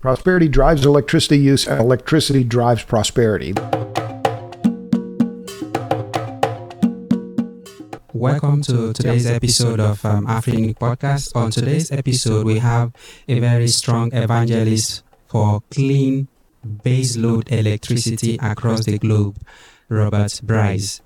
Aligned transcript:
Prosperity 0.00 0.48
drives 0.48 0.86
electricity 0.86 1.36
use, 1.36 1.68
and 1.68 1.78
electricity 1.78 2.42
drives 2.42 2.82
prosperity. 2.82 3.52
Welcome 8.14 8.62
to 8.62 8.94
today's 8.94 9.26
episode 9.26 9.78
of 9.78 10.02
um, 10.06 10.26
Afrinic 10.26 10.78
Podcast. 10.78 11.36
On 11.36 11.50
today's 11.50 11.92
episode, 11.92 12.46
we 12.46 12.60
have 12.60 12.94
a 13.28 13.40
very 13.40 13.68
strong 13.68 14.10
evangelist 14.14 15.02
for 15.28 15.60
clean 15.70 16.28
baseload 16.66 17.52
electricity 17.52 18.38
across 18.40 18.86
the 18.86 18.96
globe, 18.96 19.36
Robert 19.90 20.40
Bryce. 20.42 21.02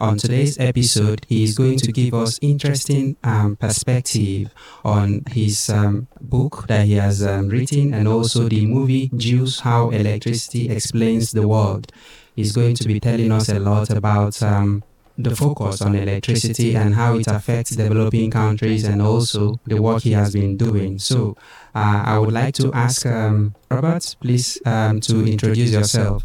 On 0.00 0.18
today's 0.18 0.58
episode, 0.58 1.24
he 1.28 1.44
is 1.44 1.56
going 1.56 1.78
to 1.78 1.92
give 1.92 2.14
us 2.14 2.38
interesting 2.42 3.16
um, 3.22 3.54
perspective 3.54 4.52
on 4.84 5.22
his 5.30 5.70
um, 5.70 6.08
book 6.20 6.64
that 6.66 6.86
he 6.86 6.94
has 6.94 7.24
um, 7.24 7.48
written 7.48 7.94
and 7.94 8.08
also 8.08 8.48
the 8.48 8.66
movie 8.66 9.08
Juice: 9.16 9.60
How 9.60 9.90
Electricity 9.90 10.68
Explains 10.68 11.30
the 11.30 11.46
World. 11.46 11.92
He's 12.34 12.50
going 12.52 12.74
to 12.74 12.88
be 12.88 12.98
telling 12.98 13.30
us 13.30 13.48
a 13.48 13.60
lot 13.60 13.90
about 13.90 14.42
um, 14.42 14.82
the 15.16 15.34
focus 15.36 15.80
on 15.80 15.94
electricity 15.94 16.74
and 16.74 16.92
how 16.92 17.16
it 17.16 17.28
affects 17.28 17.76
developing 17.76 18.32
countries 18.32 18.82
and 18.84 19.00
also 19.00 19.60
the 19.64 19.80
work 19.80 20.02
he 20.02 20.10
has 20.10 20.32
been 20.32 20.56
doing. 20.56 20.98
So, 20.98 21.36
uh, 21.72 22.02
I 22.04 22.18
would 22.18 22.32
like 22.32 22.54
to 22.54 22.72
ask 22.72 23.06
um, 23.06 23.54
Robert, 23.70 24.16
please, 24.20 24.60
um, 24.66 25.00
to 25.02 25.24
introduce 25.24 25.70
yourself. 25.70 26.24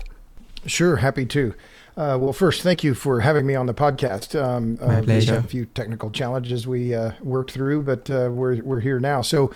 Sure, 0.65 0.95
happy 0.97 1.25
to. 1.27 1.53
Uh, 1.99 2.17
well, 2.17 2.31
first, 2.31 2.61
thank 2.61 2.81
you 2.81 2.93
for 2.93 3.19
having 3.19 3.45
me 3.45 3.55
on 3.55 3.65
the 3.65 3.73
podcast. 3.73 4.33
Um, 4.41 4.77
My 4.77 4.99
uh, 4.99 5.03
pleasure. 5.03 5.33
We 5.33 5.35
had 5.35 5.43
a 5.43 5.47
few 5.49 5.65
technical 5.65 6.09
challenges 6.09 6.65
we 6.65 6.95
uh, 6.95 7.11
worked 7.21 7.51
through, 7.51 7.81
but 7.81 8.09
uh, 8.09 8.29
we're 8.31 8.63
we're 8.63 8.79
here 8.79 9.01
now. 9.01 9.21
So, 9.21 9.53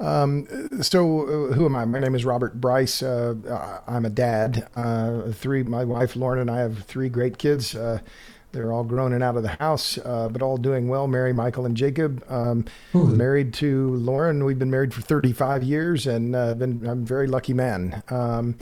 um, 0.00 0.48
so 0.80 1.50
uh, 1.50 1.52
who 1.52 1.66
am 1.66 1.76
I? 1.76 1.84
My 1.84 1.98
name 1.98 2.14
is 2.14 2.24
Robert 2.24 2.58
Bryce. 2.58 3.02
Uh, 3.02 3.82
I'm 3.86 4.06
a 4.06 4.10
dad. 4.10 4.68
Uh, 4.74 5.32
three. 5.32 5.64
My 5.64 5.84
wife 5.84 6.16
Lauren 6.16 6.38
and 6.38 6.50
I 6.50 6.60
have 6.60 6.82
three 6.84 7.10
great 7.10 7.36
kids. 7.36 7.74
Uh, 7.74 7.98
they're 8.52 8.72
all 8.72 8.84
grown 8.84 9.12
and 9.12 9.22
out 9.22 9.36
of 9.36 9.42
the 9.42 9.50
house, 9.50 9.98
uh, 9.98 10.30
but 10.30 10.40
all 10.40 10.56
doing 10.56 10.88
well. 10.88 11.06
Mary, 11.06 11.34
Michael, 11.34 11.66
and 11.66 11.76
Jacob. 11.76 12.24
Um, 12.26 12.64
married 12.94 13.52
to 13.54 13.96
Lauren. 13.96 14.46
We've 14.46 14.58
been 14.58 14.70
married 14.70 14.94
for 14.94 15.02
35 15.02 15.62
years, 15.62 16.06
and 16.06 16.34
uh, 16.34 16.54
been 16.54 16.88
I'm 16.88 17.02
a 17.02 17.06
very 17.06 17.26
lucky 17.26 17.52
man. 17.52 18.02
Um, 18.08 18.56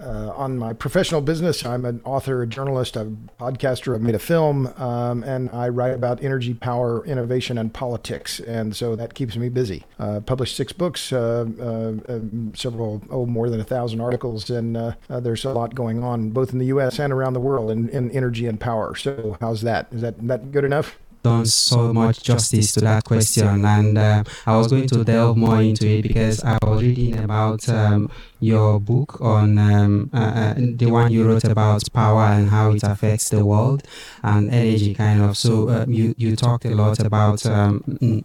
uh, 0.00 0.32
on 0.34 0.58
my 0.58 0.72
professional 0.72 1.20
business, 1.20 1.64
I'm 1.64 1.84
an 1.84 2.00
author, 2.04 2.42
a 2.42 2.46
journalist, 2.46 2.96
a 2.96 3.12
podcaster. 3.38 3.94
I've 3.94 4.02
made 4.02 4.14
a 4.14 4.20
film, 4.20 4.66
um, 4.76 5.22
and 5.22 5.50
I 5.50 5.68
write 5.68 5.94
about 5.94 6.22
energy, 6.22 6.54
power, 6.54 7.04
innovation, 7.04 7.58
and 7.58 7.72
politics. 7.72 8.40
And 8.40 8.74
so 8.74 8.96
that 8.96 9.14
keeps 9.14 9.36
me 9.36 9.48
busy. 9.48 9.84
Uh, 9.98 10.20
published 10.20 10.56
six 10.56 10.72
books, 10.72 11.12
uh, 11.12 11.46
uh, 11.60 12.12
um, 12.12 12.52
several, 12.54 13.02
oh, 13.10 13.26
more 13.26 13.50
than 13.50 13.60
a 13.60 13.64
thousand 13.64 14.00
articles, 14.00 14.50
and 14.50 14.76
uh, 14.76 14.92
uh, 15.08 15.20
there's 15.20 15.44
a 15.44 15.52
lot 15.52 15.74
going 15.74 16.02
on 16.02 16.30
both 16.30 16.52
in 16.52 16.58
the 16.58 16.66
U.S. 16.66 16.98
and 16.98 17.12
around 17.12 17.34
the 17.34 17.40
world 17.40 17.70
in, 17.70 17.88
in 17.90 18.10
energy 18.10 18.46
and 18.46 18.58
power. 18.58 18.94
So 18.94 19.36
how's 19.40 19.62
that? 19.62 19.88
Is 19.92 20.00
that 20.00 20.26
that 20.26 20.52
good 20.52 20.64
enough? 20.64 20.98
Done 21.22 21.46
so 21.46 21.92
much 21.92 22.22
justice 22.22 22.72
to 22.72 22.80
that 22.80 23.04
question 23.04 23.64
and 23.64 23.98
uh, 23.98 24.22
i 24.46 24.56
was 24.56 24.68
going 24.68 24.86
to 24.86 25.04
delve 25.04 25.36
more 25.36 25.60
into 25.62 25.86
it 25.86 26.02
because 26.02 26.42
i 26.44 26.58
was 26.62 26.82
reading 26.82 27.18
about 27.18 27.68
um, 27.68 28.10
your 28.42 28.80
book 28.80 29.20
on 29.20 29.56
um, 29.56 30.10
uh, 30.12 30.16
uh, 30.16 30.54
the 30.56 30.86
one 30.86 31.12
you 31.12 31.24
wrote 31.24 31.44
about 31.44 31.82
power 31.92 32.24
and 32.24 32.50
how 32.50 32.72
it 32.72 32.82
affects 32.82 33.28
the 33.28 33.44
world 33.44 33.84
and 34.24 34.50
energy 34.50 34.94
kind 34.94 35.22
of. 35.22 35.36
So 35.36 35.68
uh, 35.68 35.86
you 35.88 36.14
you 36.18 36.34
talked 36.34 36.64
a 36.64 36.74
lot 36.74 36.98
about 36.98 37.46
um, 37.46 38.24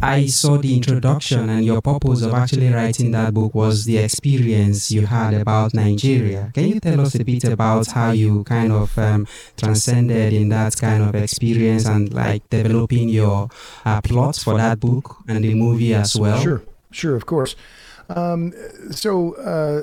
I 0.00 0.26
saw 0.26 0.56
the 0.58 0.76
introduction, 0.76 1.48
and 1.48 1.64
your 1.64 1.82
purpose 1.82 2.22
of 2.22 2.32
actually 2.32 2.68
writing 2.72 3.10
that 3.12 3.34
book 3.34 3.54
was 3.54 3.84
the 3.84 3.98
experience 3.98 4.92
you 4.92 5.06
had 5.06 5.34
about 5.34 5.74
Nigeria. 5.74 6.52
Can 6.54 6.68
you 6.68 6.78
tell 6.78 7.00
us 7.00 7.16
a 7.16 7.24
bit 7.24 7.44
about 7.44 7.88
how 7.88 8.12
you 8.12 8.44
kind 8.44 8.72
of 8.72 8.96
um, 8.96 9.26
transcended 9.56 10.32
in 10.32 10.50
that 10.50 10.76
kind 10.76 11.02
of 11.02 11.14
experience 11.16 11.86
and 11.86 12.14
like 12.14 12.48
developing 12.48 13.08
your 13.08 13.48
uh, 13.84 14.00
plot 14.00 14.36
for 14.36 14.56
that 14.56 14.78
book 14.78 15.16
and 15.26 15.42
the 15.42 15.54
movie 15.54 15.94
as 15.94 16.16
well? 16.16 16.40
Sure, 16.40 16.62
sure, 16.92 17.16
of 17.16 17.26
course. 17.26 17.56
Um, 18.08 18.52
so 18.90 19.34
uh, 19.34 19.82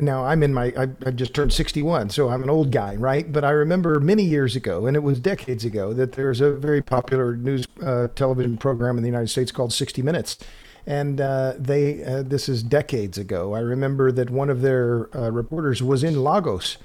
now 0.00 0.24
I'm 0.24 0.42
in 0.42 0.52
my, 0.52 0.72
I, 0.76 0.88
I 1.06 1.10
just 1.10 1.34
turned 1.34 1.52
61, 1.52 2.10
so 2.10 2.28
I'm 2.28 2.42
an 2.42 2.50
old 2.50 2.70
guy, 2.70 2.96
right? 2.96 3.30
But 3.30 3.44
I 3.44 3.50
remember 3.50 4.00
many 4.00 4.22
years 4.22 4.56
ago, 4.56 4.86
and 4.86 4.96
it 4.96 5.02
was 5.02 5.20
decades 5.20 5.64
ago, 5.64 5.92
that 5.94 6.12
there's 6.12 6.40
a 6.40 6.52
very 6.52 6.82
popular 6.82 7.36
news 7.36 7.66
uh, 7.82 8.08
television 8.14 8.56
program 8.56 8.96
in 8.96 9.02
the 9.02 9.08
United 9.08 9.28
States 9.28 9.52
called 9.52 9.72
60 9.72 10.02
Minutes. 10.02 10.38
And 10.86 11.20
uh, 11.20 11.54
they, 11.58 12.02
uh, 12.02 12.22
this 12.22 12.48
is 12.48 12.62
decades 12.62 13.18
ago. 13.18 13.54
I 13.54 13.60
remember 13.60 14.10
that 14.12 14.30
one 14.30 14.48
of 14.48 14.62
their 14.62 15.14
uh, 15.14 15.30
reporters 15.30 15.82
was 15.82 16.02
in 16.02 16.24
Lagos, 16.24 16.78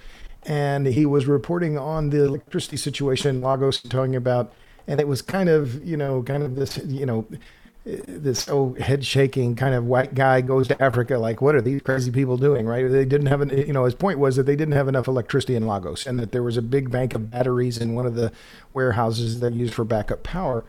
and 0.45 0.87
he 0.87 1.05
was 1.05 1.25
reporting 1.25 1.77
on 1.77 2.09
the 2.09 2.25
electricity 2.25 2.77
situation 2.77 3.35
in 3.35 3.41
Lagos, 3.41 3.81
talking 3.81 4.15
about, 4.15 4.53
and 4.87 4.99
it 4.99 5.07
was 5.07 5.21
kind 5.21 5.47
of, 5.47 5.83
you 5.85 5.95
know, 5.95 6.21
kind 6.21 6.43
of 6.43 6.55
this, 6.55 6.77
you 6.85 7.05
know, 7.05 7.25
this 7.85 8.47
oh 8.47 8.75
head 8.75 9.05
shaking 9.05 9.55
kind 9.55 9.75
of 9.75 9.83
white 9.85 10.15
guy 10.15 10.39
goes 10.39 10.69
to 10.69 10.81
Africa 10.81 11.17
like 11.17 11.41
what 11.41 11.53
are 11.53 11.61
these 11.61 11.81
crazy 11.81 12.11
people 12.11 12.37
doing 12.37 12.65
right? 12.65 12.89
They 12.89 13.03
didn't 13.03 13.27
have 13.27 13.41
an 13.41 13.49
you 13.49 13.73
know 13.73 13.83
his 13.83 13.95
point 13.95 14.19
was 14.19 14.37
that 14.37 14.43
they 14.43 14.55
didn't 14.55 14.73
have 14.73 14.87
enough 14.87 15.07
electricity 15.07 15.55
in 15.55 15.67
Lagos 15.67 16.05
and 16.05 16.17
that 16.19 16.31
there 16.31 16.43
was 16.43 16.55
a 16.55 16.61
big 16.61 16.89
bank 16.91 17.13
of 17.13 17.29
batteries 17.29 17.77
in 17.77 17.93
one 17.93 18.05
of 18.05 18.15
the 18.15 18.31
warehouses 18.73 19.41
that 19.41 19.53
used 19.53 19.73
for 19.73 19.83
backup 19.83 20.23
power 20.23 20.63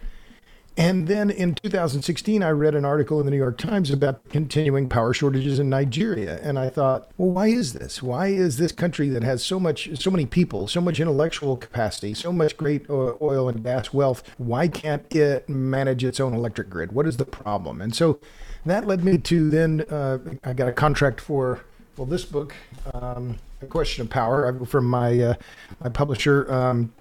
and 0.76 1.06
then 1.06 1.30
in 1.30 1.54
2016 1.54 2.42
I 2.42 2.50
read 2.50 2.74
an 2.74 2.84
article 2.84 3.20
in 3.20 3.26
the 3.26 3.30
New 3.30 3.36
York 3.36 3.58
Times 3.58 3.90
about 3.90 4.28
continuing 4.30 4.88
power 4.88 5.12
shortages 5.14 5.58
in 5.58 5.68
Nigeria. 5.68 6.40
And 6.42 6.58
I 6.58 6.68
thought 6.68 7.10
well 7.16 7.30
why 7.30 7.48
is 7.48 7.72
this? 7.74 8.02
Why 8.02 8.28
is 8.28 8.56
this 8.56 8.72
country 8.72 9.08
that 9.10 9.22
has 9.22 9.44
so 9.44 9.60
much 9.60 9.88
so 9.98 10.10
many 10.10 10.26
people 10.26 10.66
so 10.66 10.80
much 10.80 11.00
intellectual 11.00 11.56
capacity 11.56 12.14
so 12.14 12.32
much 12.32 12.56
great 12.56 12.88
oil 12.90 13.48
and 13.48 13.62
gas 13.62 13.92
wealth 13.92 14.22
why 14.38 14.68
can't 14.68 15.04
it 15.14 15.48
manage 15.48 16.04
its 16.04 16.18
own 16.20 16.34
electric 16.34 16.68
grid? 16.70 16.92
What 16.92 17.06
is 17.06 17.16
the 17.16 17.24
problem? 17.24 17.80
And 17.80 17.94
so 17.94 18.18
that 18.66 18.86
led 18.86 19.04
me 19.04 19.18
to 19.18 19.50
then 19.50 19.82
uh, 19.90 20.18
I 20.42 20.52
got 20.52 20.68
a 20.68 20.72
contract 20.72 21.20
for 21.20 21.60
well 21.96 22.06
this 22.06 22.24
book 22.24 22.54
um, 22.92 23.38
a 23.62 23.66
question 23.66 24.02
of 24.02 24.10
power 24.10 24.46
uh, 24.46 24.64
from 24.64 24.86
my 24.86 25.18
uh, 25.20 25.34
my 25.80 25.88
publisher 25.88 26.50
um, 26.52 26.92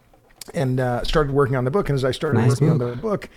and 0.53 0.79
uh, 0.79 1.03
started 1.03 1.31
working 1.31 1.56
on 1.56 1.63
the 1.63 1.72
book. 1.72 1.89
And 1.89 1.95
as 1.95 2.03
I 2.03 2.12
started 2.12 2.39
Nice 2.39 2.50
working 2.50 2.69
on 2.69 2.78
the 2.78 2.95
book 2.95 3.29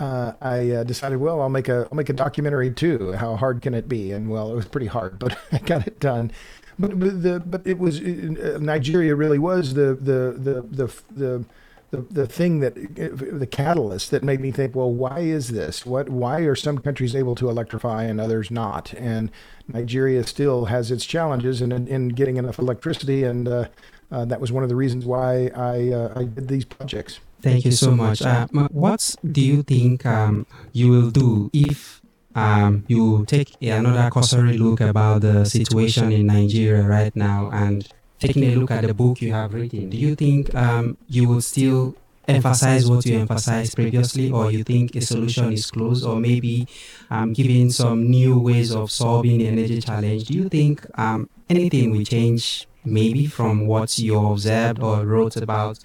uh, 0.00 0.32
I 0.40 0.70
uh, 0.70 0.84
decided, 0.84 1.18
well, 1.18 1.40
I'll 1.40 1.48
make 1.48 1.68
a 1.68 1.86
I'll 1.90 1.96
make 1.96 2.08
a 2.08 2.14
documentary 2.14 2.72
too. 2.72 3.12
How 3.12 3.36
hard 3.36 3.62
can 3.62 3.74
it 3.74 3.88
be? 3.88 4.12
And 4.12 4.30
well, 4.30 4.50
it 4.50 4.54
was 4.54 4.66
pretty 4.66 4.86
hard, 4.86 5.18
but 5.20 5.38
I 5.52 5.58
got 5.58 5.86
it 5.86 6.00
done. 6.00 6.32
But, 6.78 6.98
but 6.98 7.22
the 7.22 7.40
but 7.40 7.66
it 7.66 7.78
was 7.78 8.00
uh, 8.00 8.58
Nigeria 8.60 9.14
really 9.14 9.38
was 9.38 9.74
the 9.74 9.94
the 9.94 10.34
the 10.36 10.62
the 10.62 10.94
the 11.14 11.44
the, 11.90 12.02
the 12.02 12.26
thing 12.26 12.60
that 12.60 12.76
the 12.76 13.48
catalyst 13.50 14.12
that 14.12 14.22
made 14.22 14.40
me 14.40 14.52
think, 14.52 14.76
well, 14.76 14.92
why 14.92 15.20
is 15.20 15.48
this? 15.48 15.84
What 15.84 16.08
why 16.08 16.40
are 16.40 16.54
some 16.54 16.78
countries 16.78 17.16
able 17.16 17.34
to 17.34 17.50
electrify 17.50 18.04
and 18.04 18.20
others 18.20 18.50
not? 18.50 18.94
And 18.94 19.30
Nigeria 19.68 20.24
still 20.24 20.66
has 20.66 20.90
its 20.90 21.04
challenges 21.04 21.60
in, 21.60 21.72
in 21.72 22.08
getting 22.10 22.36
enough 22.36 22.58
electricity, 22.58 23.24
and 23.24 23.48
uh, 23.48 23.68
uh, 24.10 24.24
that 24.24 24.40
was 24.40 24.52
one 24.52 24.62
of 24.62 24.68
the 24.68 24.76
reasons 24.76 25.04
why 25.04 25.48
I 25.48 25.90
uh, 25.92 26.12
I 26.16 26.24
did 26.24 26.48
these 26.48 26.64
projects. 26.64 27.20
Thank 27.42 27.64
you 27.64 27.72
so 27.72 27.92
much. 27.92 28.22
Uh, 28.22 28.46
what 28.70 29.16
do 29.24 29.40
you 29.40 29.62
think 29.62 30.04
um, 30.04 30.46
you 30.72 30.90
will 30.90 31.10
do 31.10 31.50
if 31.52 32.02
um, 32.34 32.84
you 32.86 33.24
take 33.26 33.56
another 33.62 34.10
cursory 34.10 34.58
look 34.58 34.80
about 34.80 35.22
the 35.22 35.44
situation 35.44 36.12
in 36.12 36.26
Nigeria 36.26 36.82
right 36.82 37.14
now 37.16 37.50
and 37.52 37.88
taking 38.18 38.44
a 38.44 38.54
look 38.54 38.70
at 38.70 38.82
the 38.86 38.94
book 38.94 39.20
you 39.22 39.32
have 39.32 39.54
written? 39.54 39.88
Do 39.90 39.96
you 39.96 40.14
think 40.14 40.54
um, 40.54 40.96
you 41.08 41.28
will 41.28 41.40
still 41.40 41.96
emphasize 42.28 42.88
what 42.88 43.04
you 43.06 43.18
emphasized 43.18 43.74
previously, 43.74 44.30
or 44.30 44.52
you 44.52 44.62
think 44.62 44.94
a 44.94 45.00
solution 45.00 45.52
is 45.52 45.70
close, 45.70 46.04
or 46.04 46.20
maybe 46.20 46.68
um, 47.10 47.32
giving 47.32 47.70
some 47.70 48.08
new 48.08 48.38
ways 48.38 48.74
of 48.74 48.90
solving 48.90 49.38
the 49.38 49.48
energy 49.48 49.80
challenge? 49.80 50.24
Do 50.24 50.34
you 50.34 50.48
think 50.48 50.86
um, 50.98 51.28
anything 51.48 51.90
will 51.90 52.04
change, 52.04 52.68
maybe 52.84 53.26
from 53.26 53.66
what 53.66 53.98
you 53.98 54.18
observed 54.26 54.82
or 54.82 55.04
wrote 55.04 55.36
about 55.36 55.78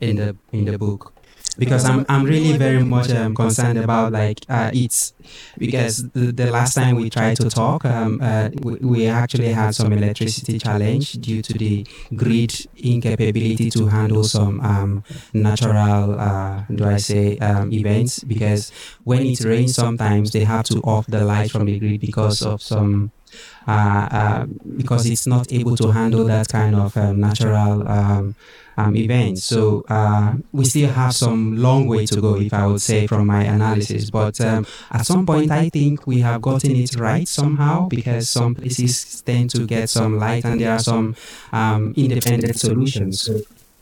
in 0.00 0.16
the 0.16 0.36
in 0.52 0.64
the 0.64 0.78
book? 0.78 1.12
Because 1.58 1.84
I'm 1.84 2.06
I'm 2.08 2.24
really 2.24 2.56
very 2.56 2.84
much 2.84 3.10
um, 3.10 3.34
concerned 3.34 3.78
about 3.78 4.12
like 4.12 4.40
uh, 4.48 4.70
it's 4.72 5.12
because 5.58 6.08
the, 6.10 6.30
the 6.30 6.50
last 6.52 6.74
time 6.74 6.94
we 6.94 7.10
tried 7.10 7.36
to 7.38 7.50
talk, 7.50 7.84
um, 7.84 8.20
uh, 8.22 8.50
we, 8.62 8.74
we 8.76 9.06
actually 9.06 9.52
had 9.52 9.74
some 9.74 9.92
electricity 9.92 10.58
challenge 10.60 11.14
due 11.14 11.42
to 11.42 11.52
the 11.54 11.84
grid 12.14 12.54
incapability 12.76 13.70
to 13.70 13.86
handle 13.86 14.22
some 14.22 14.60
um, 14.60 15.02
natural, 15.32 16.20
uh, 16.20 16.62
do 16.72 16.84
I 16.84 16.98
say, 16.98 17.38
um, 17.38 17.72
events. 17.72 18.22
Because 18.22 18.70
when 19.02 19.26
it 19.26 19.40
rains, 19.40 19.74
sometimes 19.74 20.30
they 20.30 20.44
have 20.44 20.64
to 20.66 20.80
off 20.82 21.06
the 21.08 21.24
light 21.24 21.50
from 21.50 21.66
the 21.66 21.78
grid 21.80 22.00
because 22.00 22.40
of 22.42 22.62
some 22.62 23.10
because 23.68 25.06
it's 25.06 25.26
not 25.26 25.52
able 25.52 25.76
to 25.76 25.90
handle 25.90 26.24
that 26.24 26.48
kind 26.48 26.74
of 26.74 26.96
um, 26.96 27.20
natural 27.20 27.86
um, 27.86 28.34
um, 28.78 28.96
events. 28.96 29.44
So 29.44 29.84
uh, 29.88 30.34
we 30.52 30.64
still 30.64 30.88
have 30.90 31.12
some 31.14 31.58
long 31.58 31.86
way 31.86 32.06
to 32.06 32.20
go, 32.20 32.36
if 32.36 32.54
I 32.54 32.66
would 32.66 32.80
say, 32.80 33.06
from 33.06 33.26
my 33.26 33.42
analysis. 33.42 34.10
But 34.10 34.40
um, 34.40 34.66
at 34.90 35.04
some 35.04 35.26
point, 35.26 35.50
I 35.50 35.68
think 35.68 36.06
we 36.06 36.20
have 36.20 36.40
gotten 36.40 36.74
it 36.76 36.94
right 36.96 37.26
somehow 37.28 37.88
because 37.88 38.30
some 38.30 38.54
places 38.54 39.20
tend 39.22 39.50
to 39.50 39.66
get 39.66 39.90
some 39.90 40.18
light 40.18 40.44
and 40.44 40.60
there 40.60 40.72
are 40.72 40.78
some 40.78 41.16
um, 41.52 41.92
independent 41.96 42.56
solutions. 42.58 43.22
So 43.22 43.40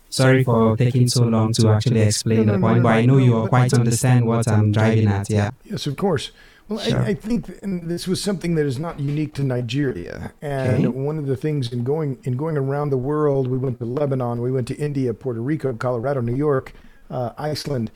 sorry 0.08 0.44
for 0.44 0.76
taking 0.76 1.08
so 1.08 1.24
long 1.24 1.52
to 1.52 1.68
actually 1.68 2.00
explain 2.00 2.38
No, 2.38 2.44
no, 2.44 2.52
the 2.54 2.58
point, 2.58 2.76
no, 2.78 2.82
but 2.84 2.92
I 2.92 3.04
no, 3.04 3.14
know 3.14 3.18
you 3.18 3.48
quite 3.48 3.72
understand 3.74 4.24
what 4.26 4.48
I'm 4.48 4.72
driving 4.72 5.08
at. 5.08 5.28
Yeah. 5.30 5.50
Yes, 5.64 5.86
of 5.86 5.96
course. 5.96 6.32
Well, 6.68 6.78
Sure. 6.80 6.98
I, 7.00 7.08
I 7.10 7.14
think 7.14 7.46
this 7.62 8.08
was 8.08 8.20
something 8.22 8.56
that 8.56 8.66
is 8.66 8.78
not 8.78 8.98
unique 8.98 9.34
to 9.34 9.44
Nigeria. 9.44 10.32
And 10.42 10.86
Okay. 10.86 10.88
one 10.88 11.16
of 11.18 11.26
the 11.26 11.36
things 11.36 11.72
in 11.72 11.84
going 11.84 12.18
in 12.24 12.36
going 12.36 12.56
around 12.56 12.90
the 12.90 12.96
world, 12.96 13.46
we 13.48 13.56
went 13.58 13.78
to 13.78 13.84
Lebanon, 13.84 14.40
we 14.42 14.50
went 14.50 14.66
to 14.68 14.76
India, 14.76 15.14
Puerto 15.14 15.40
Rico, 15.40 15.72
Colorado, 15.74 16.20
New 16.20 16.34
York, 16.34 16.72
uh, 17.10 17.30
Iceland. 17.38 17.90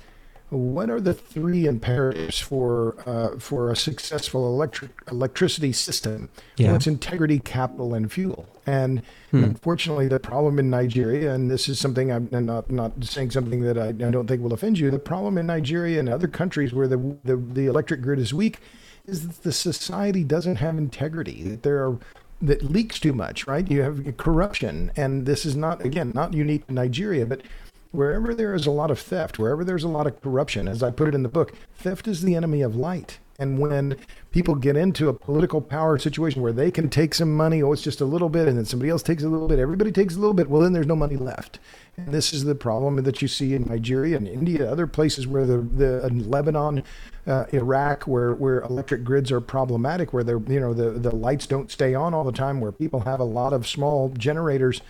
What 0.50 0.90
are 0.90 1.00
the 1.00 1.14
three 1.14 1.66
imperatives 1.66 2.38
for 2.40 2.96
uh, 3.06 3.38
for 3.38 3.70
a 3.70 3.76
successful 3.76 4.46
electric 4.48 4.90
electricity 5.10 5.72
system? 5.72 6.28
Yeah. 6.56 6.68
Well, 6.68 6.76
it's 6.76 6.88
integrity, 6.88 7.38
capital, 7.38 7.94
and 7.94 8.10
fuel. 8.10 8.46
And 8.66 9.02
Hmm. 9.30 9.44
unfortunately, 9.44 10.08
the 10.08 10.18
problem 10.18 10.58
in 10.58 10.68
Nigeria, 10.68 11.32
and 11.32 11.48
this 11.48 11.68
is 11.68 11.78
something 11.78 12.10
I'm 12.10 12.28
I'm 12.32 12.46
not 12.46 12.68
not 12.68 12.92
saying 13.04 13.30
something 13.30 13.60
that 13.62 13.78
I, 13.78 13.88
I 13.88 13.92
don't 13.92 14.26
think 14.26 14.42
will 14.42 14.52
offend 14.52 14.78
you. 14.80 14.90
The 14.90 14.98
problem 14.98 15.38
in 15.38 15.46
Nigeria 15.46 16.00
and 16.00 16.08
other 16.08 16.26
countries 16.28 16.72
where 16.74 16.88
the, 16.88 17.16
the 17.22 17.36
the 17.36 17.66
electric 17.66 18.02
grid 18.02 18.18
is 18.18 18.34
weak 18.34 18.58
is 19.06 19.26
that 19.28 19.42
the 19.44 19.52
society 19.52 20.24
doesn't 20.24 20.56
have 20.56 20.76
integrity. 20.76 21.44
That 21.44 21.62
there 21.62 21.86
are 21.86 21.98
that 22.42 22.64
leaks 22.64 22.98
too 22.98 23.12
much, 23.12 23.46
right? 23.46 23.70
You 23.70 23.82
have 23.82 24.16
corruption, 24.16 24.90
and 24.96 25.26
this 25.26 25.46
is 25.46 25.54
not 25.54 25.84
again 25.84 26.10
not 26.12 26.34
unique 26.34 26.66
to 26.66 26.74
Nigeria, 26.74 27.24
but 27.24 27.42
wherever 27.92 28.34
there 28.34 28.54
is 28.54 28.66
a 28.66 28.70
lot 28.70 28.90
of 28.90 28.98
theft, 28.98 29.38
wherever 29.38 29.64
there's 29.64 29.84
a 29.84 29.88
lot 29.88 30.06
of 30.06 30.20
corruption, 30.20 30.68
as 30.68 30.82
I 30.82 30.90
put 30.90 31.08
it 31.08 31.14
in 31.14 31.22
the 31.22 31.28
book, 31.28 31.52
theft 31.74 32.06
is 32.06 32.22
the 32.22 32.34
enemy 32.34 32.62
of 32.62 32.76
light. 32.76 33.18
And 33.38 33.58
when 33.58 33.96
people 34.32 34.54
get 34.54 34.76
into 34.76 35.08
a 35.08 35.14
political 35.14 35.62
power 35.62 35.96
situation 35.96 36.42
where 36.42 36.52
they 36.52 36.70
can 36.70 36.90
take 36.90 37.14
some 37.14 37.34
money, 37.34 37.62
oh, 37.62 37.72
it's 37.72 37.80
just 37.80 38.02
a 38.02 38.04
little 38.04 38.28
bit, 38.28 38.46
and 38.46 38.58
then 38.58 38.66
somebody 38.66 38.90
else 38.90 39.02
takes 39.02 39.22
a 39.22 39.30
little 39.30 39.48
bit, 39.48 39.58
everybody 39.58 39.90
takes 39.90 40.14
a 40.14 40.20
little 40.20 40.34
bit, 40.34 40.50
well, 40.50 40.60
then 40.60 40.74
there's 40.74 40.86
no 40.86 40.94
money 40.94 41.16
left. 41.16 41.58
And 41.96 42.08
this 42.08 42.34
is 42.34 42.44
the 42.44 42.54
problem 42.54 43.02
that 43.02 43.22
you 43.22 43.28
see 43.28 43.54
in 43.54 43.64
Nigeria 43.64 44.18
and 44.18 44.28
India, 44.28 44.70
other 44.70 44.86
places 44.86 45.26
where 45.26 45.46
the, 45.46 45.56
the 45.56 46.10
Lebanon, 46.12 46.84
uh, 47.26 47.46
Iraq, 47.50 48.02
where, 48.02 48.34
where 48.34 48.60
electric 48.60 49.04
grids 49.04 49.32
are 49.32 49.40
problematic, 49.40 50.12
where 50.12 50.22
they're, 50.22 50.42
you 50.46 50.60
know, 50.60 50.74
the, 50.74 50.90
the 50.90 51.14
lights 51.14 51.46
don't 51.46 51.70
stay 51.70 51.94
on 51.94 52.12
all 52.12 52.24
the 52.24 52.32
time, 52.32 52.60
where 52.60 52.72
people 52.72 53.00
have 53.00 53.20
a 53.20 53.24
lot 53.24 53.54
of 53.54 53.66
small 53.66 54.10
generators 54.10 54.82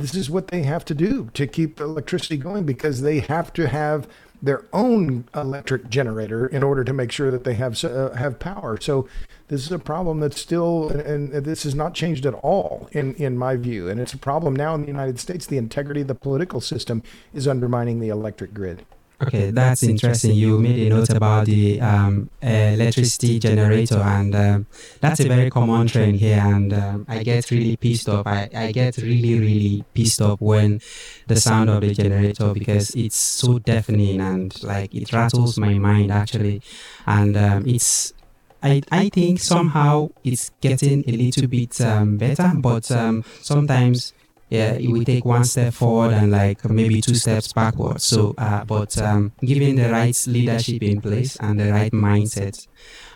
this 0.00 0.14
is 0.14 0.30
what 0.30 0.48
they 0.48 0.62
have 0.62 0.84
to 0.86 0.94
do 0.94 1.30
to 1.34 1.46
keep 1.46 1.80
electricity 1.80 2.36
going 2.36 2.64
because 2.64 3.02
they 3.02 3.20
have 3.20 3.52
to 3.54 3.68
have 3.68 4.08
their 4.42 4.64
own 4.72 5.24
electric 5.34 5.90
generator 5.90 6.46
in 6.46 6.62
order 6.62 6.82
to 6.82 6.92
make 6.92 7.12
sure 7.12 7.30
that 7.30 7.44
they 7.44 7.54
have 7.54 7.82
uh, 7.84 8.10
have 8.14 8.38
power. 8.38 8.80
So 8.80 9.06
this 9.48 9.64
is 9.64 9.72
a 9.72 9.78
problem 9.78 10.20
that's 10.20 10.40
still 10.40 10.88
and, 10.88 11.30
and 11.30 11.44
this 11.44 11.64
has 11.64 11.74
not 11.74 11.94
changed 11.94 12.24
at 12.24 12.34
all 12.34 12.88
in 12.92 13.14
in 13.14 13.36
my 13.36 13.56
view 13.56 13.88
and 13.88 14.00
it's 14.00 14.14
a 14.14 14.18
problem 14.18 14.56
now 14.56 14.74
in 14.74 14.82
the 14.82 14.86
United 14.86 15.18
States 15.18 15.46
the 15.46 15.58
integrity 15.58 16.00
of 16.00 16.08
the 16.08 16.14
political 16.14 16.60
system 16.60 17.02
is 17.34 17.46
undermining 17.46 18.00
the 18.00 18.08
electric 18.08 18.54
grid. 18.54 18.86
Okay, 19.22 19.50
that's 19.50 19.82
interesting. 19.82 20.34
You 20.34 20.58
made 20.58 20.86
a 20.86 20.88
note 20.88 21.10
about 21.10 21.44
the 21.44 21.78
um, 21.82 22.30
electricity 22.40 23.38
generator, 23.38 23.98
and 23.98 24.34
um, 24.34 24.66
that's 25.00 25.20
a 25.20 25.28
very 25.28 25.50
common 25.50 25.86
trend 25.88 26.16
here. 26.16 26.40
And 26.42 26.72
um, 26.72 27.04
I 27.06 27.22
get 27.22 27.50
really 27.50 27.76
pissed 27.76 28.08
off. 28.08 28.26
I, 28.26 28.48
I 28.54 28.72
get 28.72 28.96
really, 28.96 29.38
really 29.38 29.84
pissed 29.92 30.22
off 30.22 30.40
when 30.40 30.80
the 31.26 31.36
sound 31.36 31.68
of 31.68 31.82
the 31.82 31.92
generator 31.92 32.54
because 32.54 32.94
it's 32.94 33.16
so 33.16 33.58
deafening 33.58 34.22
and 34.22 34.62
like 34.62 34.94
it 34.94 35.12
rattles 35.12 35.58
my 35.58 35.74
mind 35.78 36.10
actually. 36.10 36.62
And 37.06 37.36
um, 37.36 37.64
it's 37.66 38.14
I, 38.62 38.82
I 38.90 39.08
think 39.10 39.40
somehow 39.40 40.10
it's 40.24 40.50
getting 40.60 41.04
a 41.06 41.12
little 41.12 41.46
bit 41.46 41.80
um, 41.80 42.16
better, 42.16 42.52
but 42.56 42.90
um, 42.90 43.24
sometimes 43.40 44.12
yeah, 44.50 44.76
we 44.76 45.04
take 45.04 45.24
one 45.24 45.44
step 45.44 45.72
forward 45.72 46.12
and 46.12 46.32
like 46.32 46.68
maybe 46.68 47.00
two 47.00 47.14
steps 47.14 47.52
backward. 47.52 48.00
So, 48.00 48.34
uh, 48.36 48.64
but 48.64 48.98
um, 48.98 49.32
given 49.40 49.76
the 49.76 49.90
right 49.90 50.16
leadership 50.26 50.82
in 50.82 51.00
place 51.00 51.36
and 51.36 51.60
the 51.60 51.70
right 51.70 51.92
mindset, 51.92 52.66